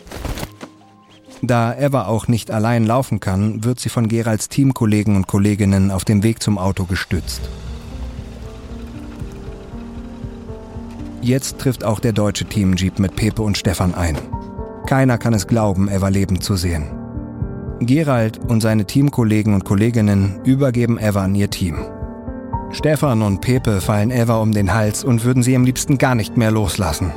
[1.42, 6.04] Da Eva auch nicht allein laufen kann, wird sie von Geralds Teamkollegen und Kolleginnen auf
[6.04, 7.40] dem Weg zum Auto gestützt.
[11.20, 14.18] Jetzt trifft auch der deutsche Teamjeep mit Pepe und Stefan ein.
[14.92, 16.84] Keiner kann es glauben, Eva lebend zu sehen.
[17.80, 21.78] Gerald und seine Teamkollegen und Kolleginnen übergeben Eva an ihr Team.
[22.72, 26.36] Stefan und Pepe fallen Eva um den Hals und würden sie am liebsten gar nicht
[26.36, 27.10] mehr loslassen.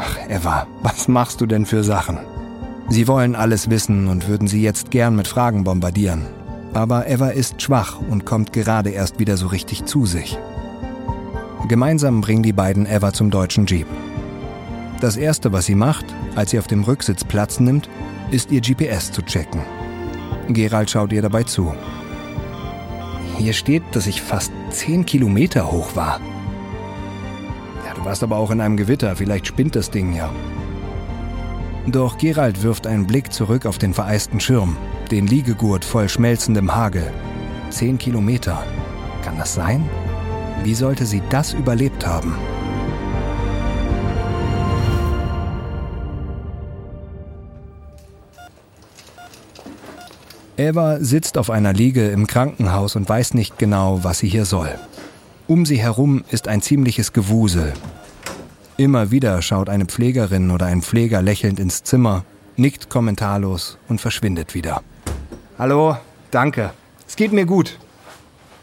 [0.00, 2.18] Ach, Eva, was machst du denn für Sachen?
[2.88, 6.22] Sie wollen alles wissen und würden sie jetzt gern mit Fragen bombardieren.
[6.74, 10.36] Aber Eva ist schwach und kommt gerade erst wieder so richtig zu sich.
[11.68, 13.86] Gemeinsam bringen die beiden Eva zum deutschen Jeep.
[15.00, 16.06] Das erste, was sie macht,
[16.36, 17.88] als sie auf dem Rücksitz Platz nimmt,
[18.30, 19.60] ist ihr GPS zu checken.
[20.48, 21.74] Gerald schaut ihr dabei zu.
[23.36, 26.20] Hier steht, dass ich fast 10 Kilometer hoch war.
[27.86, 30.30] Ja, du warst aber auch in einem Gewitter, vielleicht spinnt das Ding ja.
[31.86, 34.76] Doch Gerald wirft einen Blick zurück auf den vereisten Schirm,
[35.10, 37.12] den Liegegurt voll schmelzendem Hagel.
[37.70, 38.64] Zehn Kilometer.
[39.22, 39.88] Kann das sein?
[40.64, 42.34] Wie sollte sie das überlebt haben?
[50.56, 54.74] Eva sitzt auf einer Liege im Krankenhaus und weiß nicht genau, was sie hier soll.
[55.46, 57.72] Um sie herum ist ein ziemliches Gewusel,
[58.78, 62.24] Immer wieder schaut eine Pflegerin oder ein Pfleger lächelnd ins Zimmer,
[62.56, 64.82] nickt kommentarlos und verschwindet wieder.
[65.58, 65.96] Hallo,
[66.30, 66.72] danke.
[67.08, 67.78] Es geht mir gut.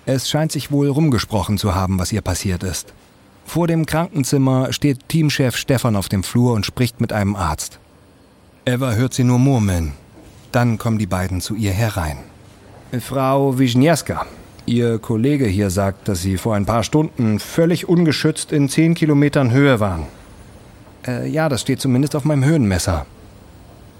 [0.05, 2.93] Es scheint sich wohl rumgesprochen zu haben, was ihr passiert ist.
[3.45, 7.79] Vor dem Krankenzimmer steht Teamchef Stefan auf dem Flur und spricht mit einem Arzt.
[8.65, 9.93] Eva hört sie nur murmeln.
[10.53, 12.19] Dann kommen die beiden zu ihr herein.
[13.01, 14.25] Frau Wisniewska,
[14.65, 19.51] Ihr Kollege hier sagt, dass Sie vor ein paar Stunden völlig ungeschützt in 10 Kilometern
[19.51, 20.03] Höhe waren.
[21.05, 23.05] Äh, ja, das steht zumindest auf meinem Höhenmesser.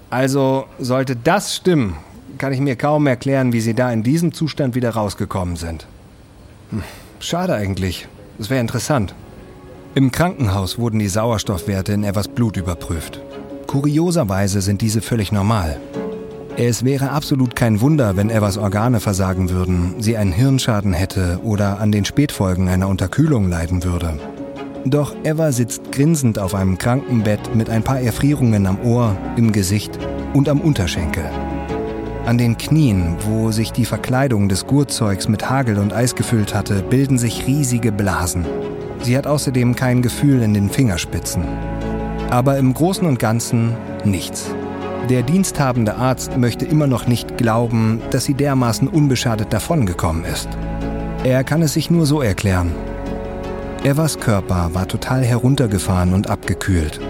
[0.08, 1.96] Also, sollte das stimmen,
[2.38, 5.86] kann ich mir kaum erklären, wie Sie da in diesem Zustand wieder rausgekommen sind.
[6.70, 6.82] Hm,
[7.18, 8.08] schade eigentlich.
[8.38, 9.14] Das wäre interessant.
[9.94, 13.20] Im Krankenhaus wurden die Sauerstoffwerte in Evers Blut überprüft.
[13.66, 15.80] Kurioserweise sind diese völlig normal.
[16.56, 21.80] Es wäre absolut kein Wunder, wenn Evas Organe versagen würden, sie einen Hirnschaden hätte oder
[21.80, 24.20] an den Spätfolgen einer Unterkühlung leiden würde.
[24.84, 29.98] Doch Eva sitzt grinsend auf einem Krankenbett mit ein paar Erfrierungen am Ohr, im Gesicht
[30.32, 31.24] und am Unterschenkel.
[32.24, 36.82] An den Knien, wo sich die Verkleidung des Gurtzeugs mit Hagel und Eis gefüllt hatte,
[36.82, 38.46] bilden sich riesige Blasen.
[39.02, 41.44] Sie hat außerdem kein Gefühl in den Fingerspitzen.
[42.30, 44.54] Aber im Großen und Ganzen nichts.
[45.10, 50.48] Der diensthabende Arzt möchte immer noch nicht glauben, dass sie dermaßen unbeschadet davongekommen ist.
[51.24, 52.72] Er kann es sich nur so erklären.
[53.82, 57.00] Evas Körper war total heruntergefahren und abgekühlt.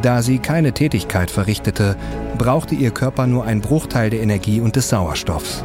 [0.00, 1.96] Da sie keine Tätigkeit verrichtete,
[2.38, 5.64] brauchte ihr Körper nur einen Bruchteil der Energie und des Sauerstoffs.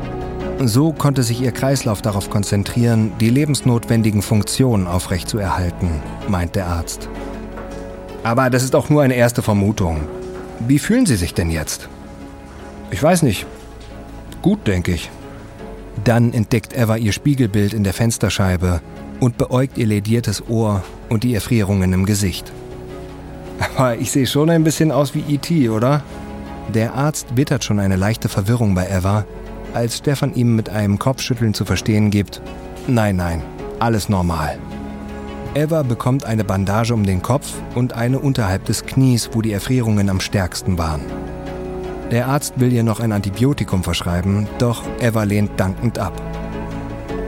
[0.64, 7.10] So konnte sich ihr Kreislauf darauf konzentrieren, die lebensnotwendigen Funktionen aufrechtzuerhalten, meint der Arzt.
[8.24, 10.08] Aber das ist auch nur eine erste Vermutung.
[10.60, 11.88] Wie fühlen Sie sich denn jetzt?
[12.92, 13.46] Ich weiß nicht.
[14.42, 15.10] Gut, denke ich.
[16.04, 18.82] Dann entdeckt Eva ihr Spiegelbild in der Fensterscheibe
[19.20, 22.52] und beäugt ihr lediertes Ohr und die Erfrierungen im Gesicht.
[23.76, 26.04] Aber ich sehe schon ein bisschen aus wie E.T., oder?
[26.74, 29.26] Der Arzt wittert schon eine leichte Verwirrung bei Eva,
[29.74, 32.42] als Stefan ihm mit einem Kopfschütteln zu verstehen gibt,
[32.88, 33.42] nein, nein,
[33.80, 34.58] alles normal.
[35.56, 40.10] Eva bekommt eine Bandage um den Kopf und eine unterhalb des Knies, wo die Erfrierungen
[40.10, 41.02] am stärksten waren.
[42.12, 46.22] Der Arzt will ihr noch ein Antibiotikum verschreiben, doch Eva lehnt dankend ab.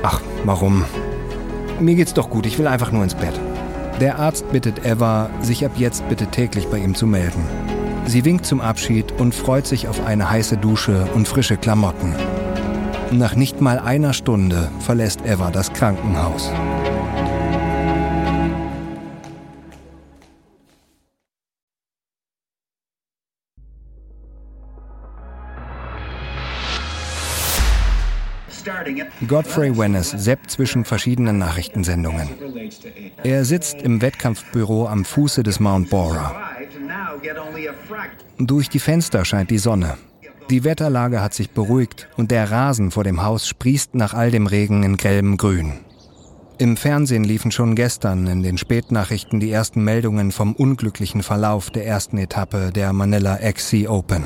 [0.03, 0.85] Ach, warum?
[1.79, 3.39] Mir geht's doch gut, ich will einfach nur ins Bett.
[3.99, 7.43] Der Arzt bittet Eva, sich ab jetzt bitte täglich bei ihm zu melden.
[8.05, 12.15] Sie winkt zum Abschied und freut sich auf eine heiße Dusche und frische Klamotten.
[13.11, 16.51] Nach nicht mal einer Stunde verlässt Eva das Krankenhaus.
[29.31, 32.27] Godfrey Wennes seppt zwischen verschiedenen Nachrichtensendungen.
[33.23, 36.35] Er sitzt im Wettkampfbüro am Fuße des Mount Bora.
[38.37, 39.97] Durch die Fenster scheint die Sonne.
[40.49, 44.47] Die Wetterlage hat sich beruhigt und der Rasen vor dem Haus sprießt nach all dem
[44.47, 45.79] Regen in grellem Grün.
[46.57, 51.87] Im Fernsehen liefen schon gestern in den Spätnachrichten die ersten Meldungen vom unglücklichen Verlauf der
[51.87, 54.25] ersten Etappe der Manila XC Open.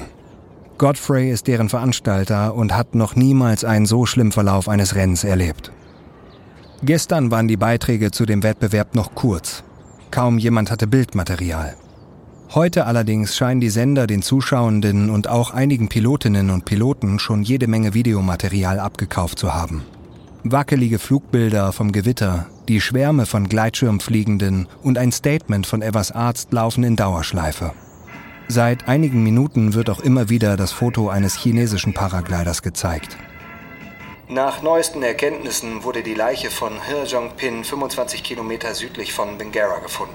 [0.77, 5.71] Godfrey ist deren Veranstalter und hat noch niemals einen so schlimmen Verlauf eines Rennens erlebt.
[6.83, 9.63] Gestern waren die Beiträge zu dem Wettbewerb noch kurz.
[10.11, 11.75] Kaum jemand hatte Bildmaterial.
[12.53, 17.67] Heute allerdings scheinen die Sender den Zuschauenden und auch einigen Pilotinnen und Piloten schon jede
[17.67, 19.83] Menge Videomaterial abgekauft zu haben.
[20.43, 26.83] Wackelige Flugbilder vom Gewitter, die Schwärme von Gleitschirmfliegenden und ein Statement von Evers Arzt laufen
[26.83, 27.71] in Dauerschleife.
[28.47, 33.17] Seit einigen Minuten wird auch immer wieder das Foto eines chinesischen Paragliders gezeigt.
[34.27, 40.13] Nach neuesten Erkenntnissen wurde die Leiche von He Jongpin 25 Kilometer südlich von Bengara gefunden.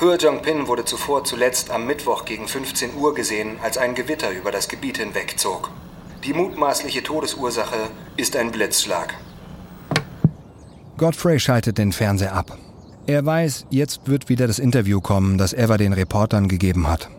[0.00, 4.50] Hua Jong-pin wurde zuvor zuletzt am Mittwoch gegen 15 Uhr gesehen, als ein Gewitter über
[4.50, 5.70] das Gebiet hinwegzog.
[6.24, 9.14] Die mutmaßliche Todesursache ist ein Blitzschlag.
[10.96, 12.58] Godfrey schaltet den Fernseher ab.
[13.06, 17.10] Er weiß, jetzt wird wieder das Interview kommen, das Eva den Reportern gegeben hat.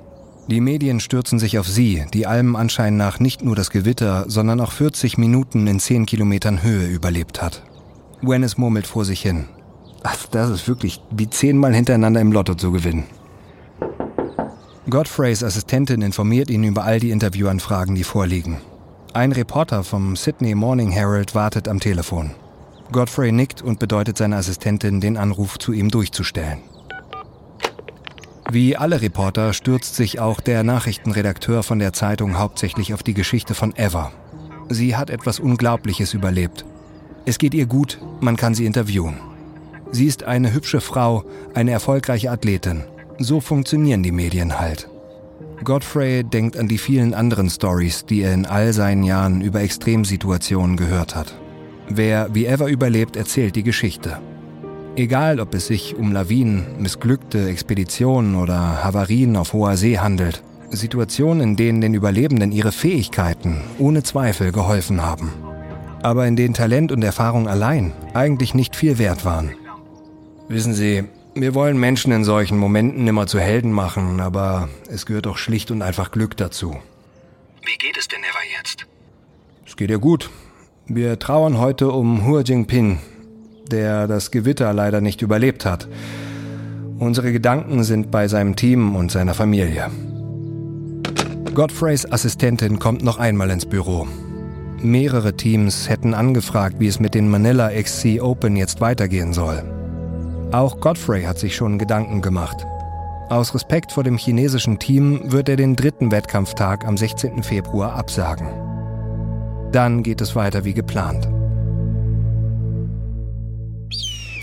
[0.48, 4.62] Die Medien stürzen sich auf sie, die allem Anschein nach nicht nur das Gewitter, sondern
[4.62, 7.64] auch 40 Minuten in 10 Kilometern Höhe überlebt hat.
[8.22, 9.46] Gwennis murmelt vor sich hin.
[10.04, 13.06] Ach, das ist wirklich wie zehnmal hintereinander im Lotto zu gewinnen.
[14.90, 18.58] Godfreys Assistentin informiert ihn über all die Interviewanfragen, die vorliegen.
[19.14, 22.32] Ein Reporter vom Sydney Morning Herald wartet am Telefon.
[22.92, 26.60] Godfrey nickt und bedeutet seiner Assistentin, den Anruf zu ihm durchzustellen.
[28.52, 33.56] Wie alle Reporter stürzt sich auch der Nachrichtenredakteur von der Zeitung hauptsächlich auf die Geschichte
[33.56, 34.12] von Eva.
[34.70, 36.64] Sie hat etwas Unglaubliches überlebt.
[37.26, 39.18] Es geht ihr gut, man kann sie interviewen.
[39.92, 42.84] Sie ist eine hübsche Frau, eine erfolgreiche Athletin.
[43.18, 44.90] So funktionieren die Medien halt.
[45.64, 50.78] Godfrey denkt an die vielen anderen Stories, die er in all seinen Jahren über Extremsituationen
[50.78, 51.34] gehört hat.
[51.90, 54.18] Wer wie Eva überlebt, erzählt die Geschichte.
[54.96, 60.42] Egal, ob es sich um Lawinen, missglückte Expeditionen oder Havarien auf hoher See handelt.
[60.72, 65.32] Situationen, in denen den Überlebenden ihre Fähigkeiten ohne Zweifel geholfen haben.
[66.02, 69.52] Aber in denen Talent und Erfahrung allein eigentlich nicht viel wert waren.
[70.48, 75.26] Wissen Sie, wir wollen Menschen in solchen Momenten immer zu Helden machen, aber es gehört
[75.26, 76.78] doch schlicht und einfach Glück dazu.
[77.66, 78.86] Wie geht es denn Eva jetzt?
[79.66, 80.30] Es geht ihr gut.
[80.88, 83.00] Wir trauern heute um Hua Jingpin,
[83.72, 85.88] der das Gewitter leider nicht überlebt hat.
[87.00, 89.90] Unsere Gedanken sind bei seinem Team und seiner Familie.
[91.56, 94.08] Godfreys Assistentin kommt noch einmal ins Büro.
[94.80, 99.64] Mehrere Teams hätten angefragt, wie es mit den Manila XC Open jetzt weitergehen soll.
[100.52, 102.64] Auch Godfrey hat sich schon Gedanken gemacht.
[103.30, 107.42] Aus Respekt vor dem chinesischen Team wird er den dritten Wettkampftag am 16.
[107.42, 108.65] Februar absagen.
[109.72, 111.28] Dann geht es weiter wie geplant.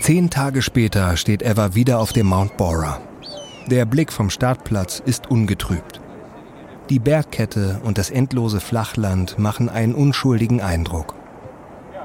[0.01, 2.99] Zehn Tage später steht Eva wieder auf dem Mount Bora.
[3.67, 6.01] Der Blick vom Startplatz ist ungetrübt.
[6.89, 11.15] Die Bergkette und das endlose Flachland machen einen unschuldigen Eindruck.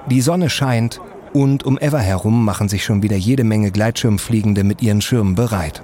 [0.09, 1.01] Die Sonne scheint
[1.33, 5.83] und um Eva herum machen sich schon wieder jede Menge Gleitschirmfliegende mit ihren Schirmen bereit.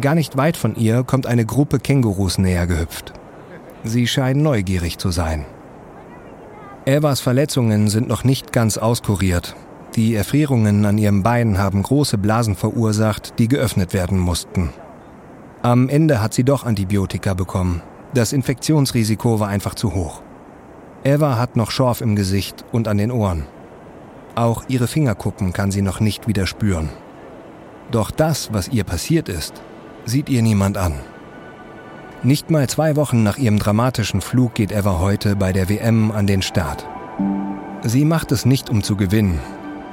[0.00, 3.12] Gar nicht weit von ihr kommt eine Gruppe Kängurus näher gehüpft.
[3.84, 5.46] Sie scheinen neugierig zu sein.
[6.88, 9.54] Evas Verletzungen sind noch nicht ganz auskuriert
[9.98, 14.70] die Erfrierungen an ihrem Bein haben große Blasen verursacht, die geöffnet werden mussten.
[15.60, 17.82] Am Ende hat sie doch Antibiotika bekommen.
[18.14, 20.22] Das Infektionsrisiko war einfach zu hoch.
[21.02, 23.46] Eva hat noch Schorf im Gesicht und an den Ohren.
[24.36, 26.90] Auch ihre Fingerkuppen kann sie noch nicht wieder spüren.
[27.90, 29.54] Doch das, was ihr passiert ist,
[30.04, 31.00] sieht ihr niemand an.
[32.24, 36.26] Nicht mal zwei Wochen nach ihrem dramatischen Flug geht Eva heute bei der WM an
[36.26, 36.84] den Start.
[37.82, 39.38] Sie macht es nicht, um zu gewinnen,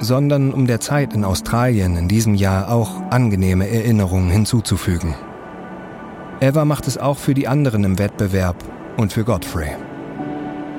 [0.00, 5.14] sondern um der Zeit in Australien in diesem Jahr auch angenehme Erinnerungen hinzuzufügen.
[6.40, 8.56] Eva macht es auch für die anderen im Wettbewerb
[8.96, 9.70] und für Godfrey.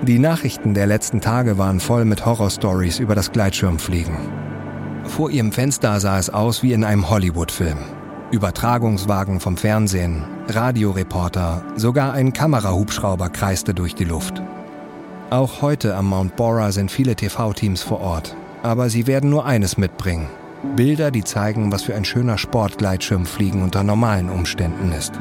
[0.01, 4.17] Die Nachrichten der letzten Tage waren voll mit Horrorstories über das Gleitschirmfliegen.
[5.05, 7.77] Vor ihrem Fenster sah es aus wie in einem Hollywood-Film.
[8.31, 14.41] Übertragungswagen vom Fernsehen, Radioreporter, sogar ein Kamerahubschrauber kreiste durch die Luft.
[15.29, 19.77] Auch heute am Mount Bora sind viele TV-Teams vor Ort, aber sie werden nur eines
[19.77, 20.29] mitbringen.
[20.75, 25.13] Bilder, die zeigen, was für ein schöner Sportgleitschirmfliegen unter normalen Umständen ist.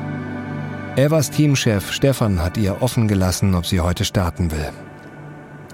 [0.95, 4.71] Evas Teamchef Stefan hat ihr offen gelassen, ob sie heute starten will.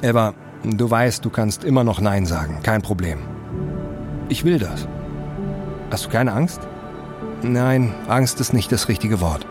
[0.01, 0.33] Eva,
[0.65, 3.19] du weißt, du kannst immer noch Nein sagen, kein Problem.
[4.31, 4.89] Ich will das.
[5.91, 6.61] Hast du keine Angst?
[7.43, 9.47] Nein, Angst ist nicht das richtige Wort.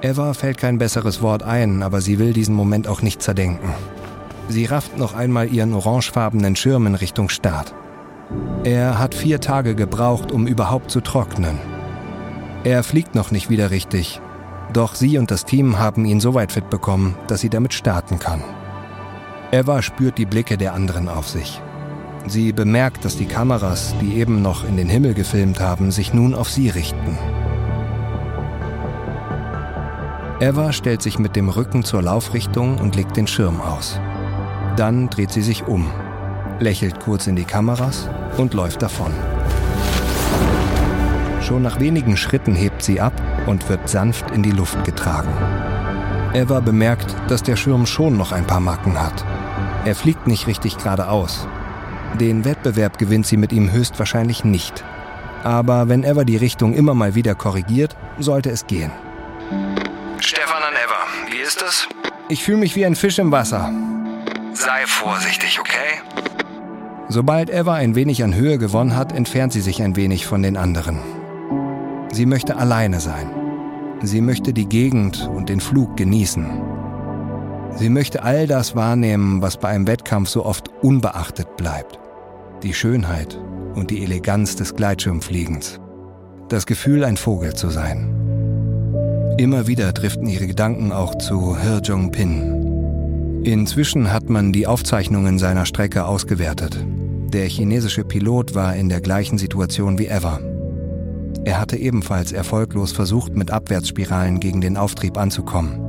[0.00, 3.70] Eva fällt kein besseres Wort ein, aber sie will diesen Moment auch nicht zerdenken.
[4.48, 7.74] Sie rafft noch einmal ihren orangefarbenen Schirm in Richtung Start.
[8.64, 11.58] Er hat vier Tage gebraucht, um überhaupt zu trocknen.
[12.64, 14.20] Er fliegt noch nicht wieder richtig,
[14.72, 18.18] doch sie und das Team haben ihn so weit fit bekommen, dass sie damit starten
[18.18, 18.42] kann.
[19.52, 21.60] Eva spürt die Blicke der anderen auf sich.
[22.26, 26.34] Sie bemerkt, dass die Kameras, die eben noch in den Himmel gefilmt haben, sich nun
[26.34, 27.18] auf sie richten.
[30.40, 34.00] Eva stellt sich mit dem Rücken zur Laufrichtung und legt den Schirm aus.
[34.76, 35.90] Dann dreht sie sich um,
[36.58, 39.12] lächelt kurz in die Kameras und läuft davon.
[41.40, 43.12] Schon nach wenigen Schritten hebt sie ab
[43.46, 45.30] und wird sanft in die Luft getragen.
[46.32, 49.24] Eva bemerkt, dass der Schirm schon noch ein paar Macken hat.
[49.84, 51.46] Er fliegt nicht richtig geradeaus.
[52.18, 54.84] Den Wettbewerb gewinnt sie mit ihm höchstwahrscheinlich nicht.
[55.44, 58.90] Aber wenn Eva die Richtung immer mal wieder korrigiert, sollte es gehen.
[60.26, 61.86] Stefan an Eva, wie ist es?
[62.30, 63.70] Ich fühle mich wie ein Fisch im Wasser.
[64.54, 66.00] Sei vorsichtig, okay?
[67.10, 70.56] Sobald Eva ein wenig an Höhe gewonnen hat, entfernt sie sich ein wenig von den
[70.56, 70.98] anderen.
[72.10, 73.30] Sie möchte alleine sein.
[74.00, 76.62] Sie möchte die Gegend und den Flug genießen.
[77.76, 81.98] Sie möchte all das wahrnehmen, was bei einem Wettkampf so oft unbeachtet bleibt.
[82.62, 83.38] Die Schönheit
[83.74, 85.80] und die Eleganz des Gleitschirmfliegens.
[86.48, 88.23] Das Gefühl, ein Vogel zu sein.
[89.36, 93.42] Immer wieder driften ihre Gedanken auch zu Hir Jong Pin.
[93.42, 96.78] Inzwischen hat man die Aufzeichnungen seiner Strecke ausgewertet.
[97.32, 100.38] Der chinesische Pilot war in der gleichen Situation wie Ever.
[101.44, 105.80] Er hatte ebenfalls erfolglos versucht, mit Abwärtsspiralen gegen den Auftrieb anzukommen.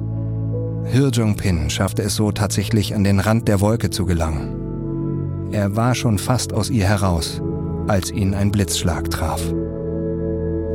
[0.86, 5.52] Hir Jong-pin schaffte es so tatsächlich an den Rand der Wolke zu gelangen.
[5.52, 7.44] Er war schon fast aus ihr heraus,
[7.88, 9.42] als ihn ein Blitzschlag traf.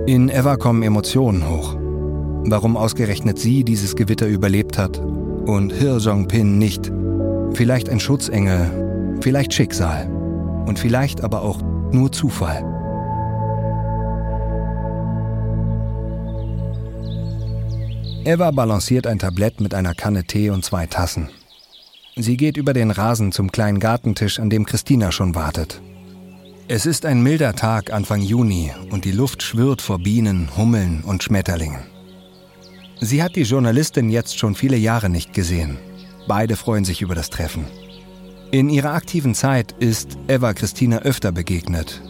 [0.06, 1.79] In Eva kommen Emotionen hoch.
[2.45, 6.91] Warum ausgerechnet sie dieses Gewitter überlebt hat und Hir Jong-pin nicht.
[7.55, 10.09] Vielleicht ein Schutzengel, vielleicht Schicksal
[10.66, 11.61] und vielleicht aber auch
[11.93, 12.64] nur Zufall.
[18.24, 21.30] Eva balanciert ein Tablett mit einer Kanne Tee und zwei Tassen.
[22.16, 25.80] Sie geht über den Rasen zum kleinen Gartentisch, an dem Christina schon wartet.
[26.68, 31.22] Es ist ein milder Tag Anfang Juni und die Luft schwirrt vor Bienen, Hummeln und
[31.22, 31.80] Schmetterlingen.
[33.03, 35.78] Sie hat die Journalistin jetzt schon viele Jahre nicht gesehen.
[36.28, 37.64] Beide freuen sich über das Treffen.
[38.51, 42.03] In ihrer aktiven Zeit ist Eva Christina öfter begegnet.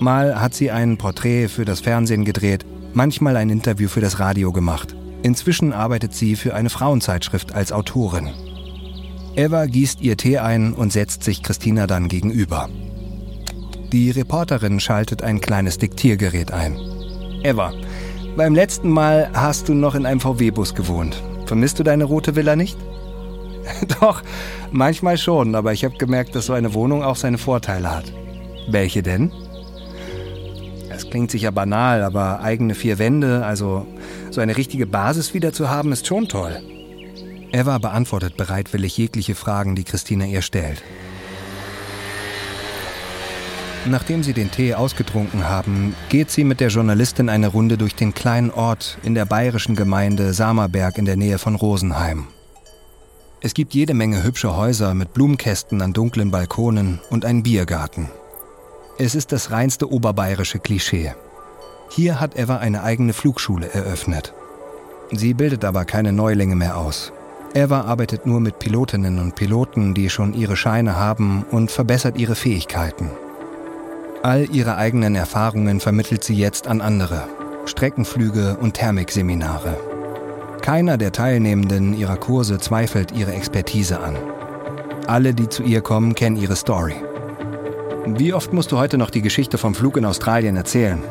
[0.00, 4.52] Mal hat sie ein Porträt für das Fernsehen gedreht, manchmal ein Interview für das Radio
[4.52, 4.94] gemacht.
[5.22, 8.28] Inzwischen arbeitet sie für eine Frauenzeitschrift als Autorin.
[9.36, 12.68] Eva gießt ihr Tee ein und setzt sich Christina dann gegenüber.
[13.90, 16.76] Die Reporterin schaltet ein kleines Diktiergerät ein.
[17.42, 17.72] Eva,
[18.36, 21.22] beim letzten Mal hast du noch in einem VW-Bus gewohnt.
[21.46, 22.76] Vermisst du deine rote Villa nicht?
[24.00, 24.22] Doch,
[24.72, 28.12] manchmal schon, aber ich habe gemerkt, dass so eine Wohnung auch seine Vorteile hat.
[28.68, 29.32] Welche denn?
[30.90, 33.86] Es klingt sicher banal, aber eigene vier Wände, also
[34.30, 36.60] so eine richtige Basis wieder zu haben, ist schon toll.
[37.52, 40.82] Eva beantwortet bereitwillig jegliche Fragen, die Christina ihr stellt.
[43.86, 48.14] Nachdem sie den Tee ausgetrunken haben, geht sie mit der Journalistin eine Runde durch den
[48.14, 52.26] kleinen Ort in der bayerischen Gemeinde Samerberg in der Nähe von Rosenheim.
[53.42, 58.08] Es gibt jede Menge hübsche Häuser mit Blumenkästen an dunklen Balkonen und einen Biergarten.
[58.96, 61.12] Es ist das reinste oberbayerische Klischee.
[61.90, 64.32] Hier hat Eva eine eigene Flugschule eröffnet.
[65.12, 67.12] Sie bildet aber keine Neulinge mehr aus.
[67.52, 72.34] Eva arbeitet nur mit Pilotinnen und Piloten, die schon ihre Scheine haben und verbessert ihre
[72.34, 73.10] Fähigkeiten.
[74.24, 77.28] All ihre eigenen Erfahrungen vermittelt sie jetzt an andere.
[77.66, 79.76] Streckenflüge und Thermikseminare.
[80.62, 84.16] Keiner der Teilnehmenden ihrer Kurse zweifelt ihre Expertise an.
[85.06, 86.94] Alle, die zu ihr kommen, kennen ihre Story.
[88.06, 91.02] Wie oft musst du heute noch die Geschichte vom Flug in Australien erzählen?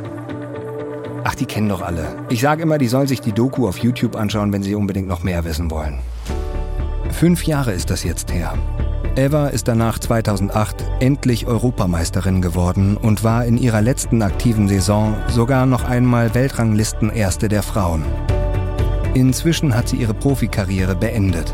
[1.23, 2.07] Ach, die kennen doch alle.
[2.29, 5.21] Ich sage immer, die sollen sich die Doku auf YouTube anschauen, wenn sie unbedingt noch
[5.21, 5.99] mehr wissen wollen.
[7.11, 8.57] Fünf Jahre ist das jetzt her.
[9.15, 15.67] Eva ist danach 2008 endlich Europameisterin geworden und war in ihrer letzten aktiven Saison sogar
[15.67, 18.03] noch einmal Weltranglistenerste der Frauen.
[19.13, 21.53] Inzwischen hat sie ihre Profikarriere beendet.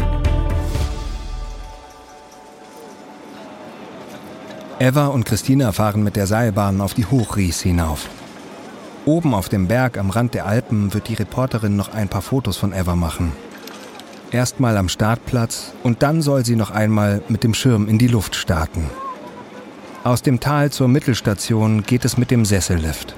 [4.80, 8.08] Eva und Christina fahren mit der Seilbahn auf die Hochries hinauf.
[9.04, 12.56] Oben auf dem Berg am Rand der Alpen wird die Reporterin noch ein paar Fotos
[12.56, 13.34] von Eva machen.
[14.32, 18.36] Erstmal am Startplatz und dann soll sie noch einmal mit dem Schirm in die Luft
[18.36, 18.88] starten.
[20.04, 23.16] Aus dem Tal zur Mittelstation geht es mit dem Sessellift.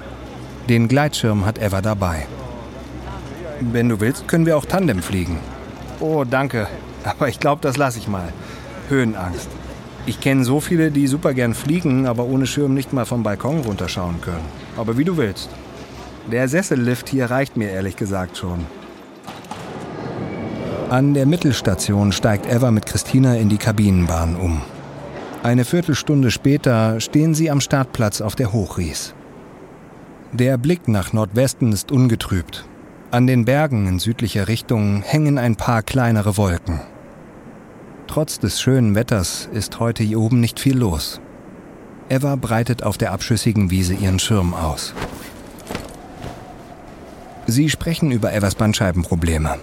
[0.70, 2.28] Den Gleitschirm hat Eva dabei.
[3.60, 5.38] Wenn du willst, können wir auch Tandem fliegen.
[6.00, 6.68] Oh, danke.
[7.04, 8.32] Aber ich glaube, das lasse ich mal.
[8.88, 9.50] Höhenangst.
[10.06, 13.60] Ich kenne so viele, die super gern fliegen, aber ohne Schirm nicht mal vom Balkon
[13.60, 14.46] runterschauen können.
[14.78, 15.50] Aber wie du willst.
[16.32, 18.66] Der Sessellift hier reicht mir ehrlich gesagt schon.
[20.92, 24.62] An der Mittelstation steigt Eva mit Christina in die Kabinenbahn um.
[25.42, 29.14] Eine Viertelstunde später stehen sie am Startplatz auf der Hochries.
[30.34, 32.66] Der Blick nach Nordwesten ist ungetrübt.
[33.10, 36.82] An den Bergen in südlicher Richtung hängen ein paar kleinere Wolken.
[38.08, 41.22] Trotz des schönen Wetters ist heute hier oben nicht viel los.
[42.10, 44.94] Eva breitet auf der abschüssigen Wiese ihren Schirm aus.
[47.48, 49.58] Sie sprechen über Evers Bandscheibenprobleme,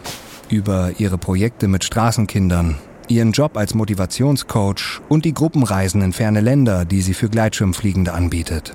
[0.50, 2.76] über ihre Projekte mit Straßenkindern,
[3.08, 8.74] ihren Job als Motivationscoach und die Gruppenreisen in ferne Länder, die sie für Gleitschirmfliegende anbietet.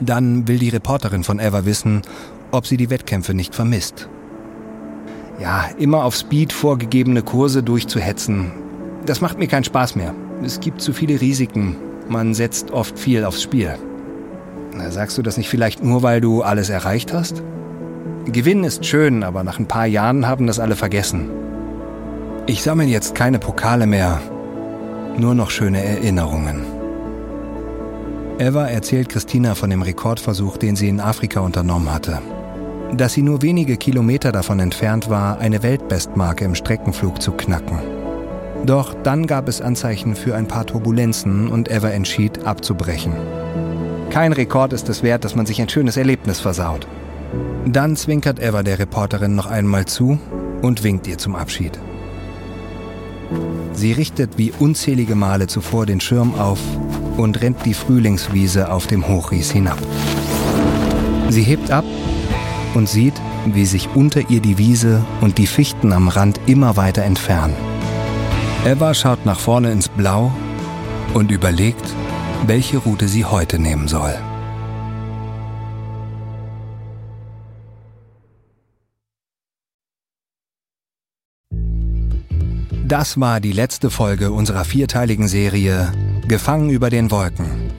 [0.00, 2.02] Dann will die Reporterin von Eva wissen,
[2.50, 4.08] ob sie die Wettkämpfe nicht vermisst.
[5.40, 8.52] Ja, immer auf Speed vorgegebene Kurse durchzuhetzen,
[9.08, 10.14] das macht mir keinen Spaß mehr.
[10.42, 11.76] Es gibt zu viele Risiken.
[12.08, 13.74] Man setzt oft viel aufs Spiel.
[14.76, 17.42] Na, sagst du das nicht vielleicht nur, weil du alles erreicht hast?
[18.30, 21.30] Gewinnen ist schön, aber nach ein paar Jahren haben das alle vergessen.
[22.46, 24.20] Ich sammle jetzt keine Pokale mehr,
[25.16, 26.62] nur noch schöne Erinnerungen.
[28.38, 32.18] Eva erzählt Christina von dem Rekordversuch, den sie in Afrika unternommen hatte.
[32.92, 37.78] Dass sie nur wenige Kilometer davon entfernt war, eine Weltbestmarke im Streckenflug zu knacken.
[38.66, 43.14] Doch dann gab es Anzeichen für ein paar Turbulenzen und Eva entschied, abzubrechen.
[44.10, 46.86] Kein Rekord ist es wert, dass man sich ein schönes Erlebnis versaut.
[47.66, 50.18] Dann zwinkert Eva der Reporterin noch einmal zu
[50.62, 51.78] und winkt ihr zum Abschied.
[53.72, 56.60] Sie richtet wie unzählige Male zuvor den Schirm auf
[57.16, 59.78] und rennt die Frühlingswiese auf dem Hochries hinab.
[61.28, 61.84] Sie hebt ab
[62.74, 63.14] und sieht,
[63.46, 67.54] wie sich unter ihr die Wiese und die Fichten am Rand immer weiter entfernen.
[68.64, 70.32] Eva schaut nach vorne ins Blau
[71.14, 71.94] und überlegt,
[72.46, 74.14] welche Route sie heute nehmen soll.
[82.88, 85.92] Das war die letzte Folge unserer vierteiligen Serie
[86.26, 87.70] Gefangen über den Wolken.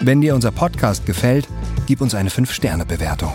[0.00, 1.48] Wenn dir unser Podcast gefällt,
[1.86, 3.32] gib uns eine 5-Sterne-Bewertung.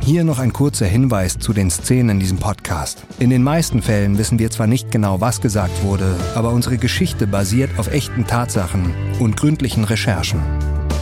[0.00, 3.04] Hier noch ein kurzer Hinweis zu den Szenen in diesem Podcast.
[3.20, 7.28] In den meisten Fällen wissen wir zwar nicht genau, was gesagt wurde, aber unsere Geschichte
[7.28, 10.40] basiert auf echten Tatsachen und gründlichen Recherchen.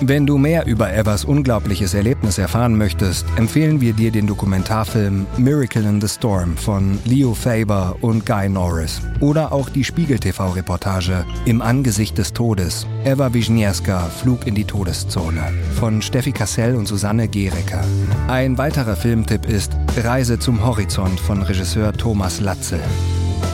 [0.00, 5.84] Wenn du mehr über Evers unglaubliches Erlebnis erfahren möchtest, empfehlen wir dir den Dokumentarfilm Miracle
[5.84, 12.16] in the Storm von Leo Faber und Guy Norris oder auch die Spiegel-TV-Reportage Im Angesicht
[12.16, 15.42] des Todes, Eva Wisniewska, Flug in die Todeszone
[15.74, 17.82] von Steffi Cassell und Susanne Gerecker.
[18.28, 22.80] Ein weiterer Filmtipp ist Reise zum Horizont von Regisseur Thomas Latzel.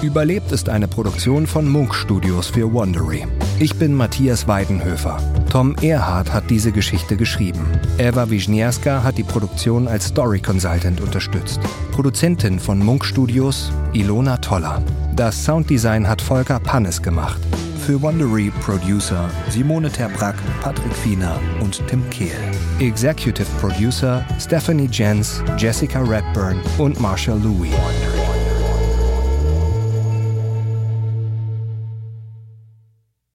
[0.03, 3.27] Überlebt ist eine Produktion von Munk Studios für Wondery.
[3.61, 5.17] Ich bin Matthias Weidenhöfer.
[5.49, 7.65] Tom Erhardt hat diese Geschichte geschrieben.
[7.99, 11.61] Eva Wisniewska hat die Produktion als Story Consultant unterstützt.
[11.93, 14.83] Produzentin von Munk Studios Ilona Toller.
[15.15, 17.41] Das Sounddesign hat Volker Pannes gemacht.
[17.87, 22.33] Für Wondery Producer Simone Terbrack, Patrick Fiener und Tim Kehl.
[22.81, 27.71] Executive Producer Stephanie Jens, Jessica Redburn und Marshall Louis.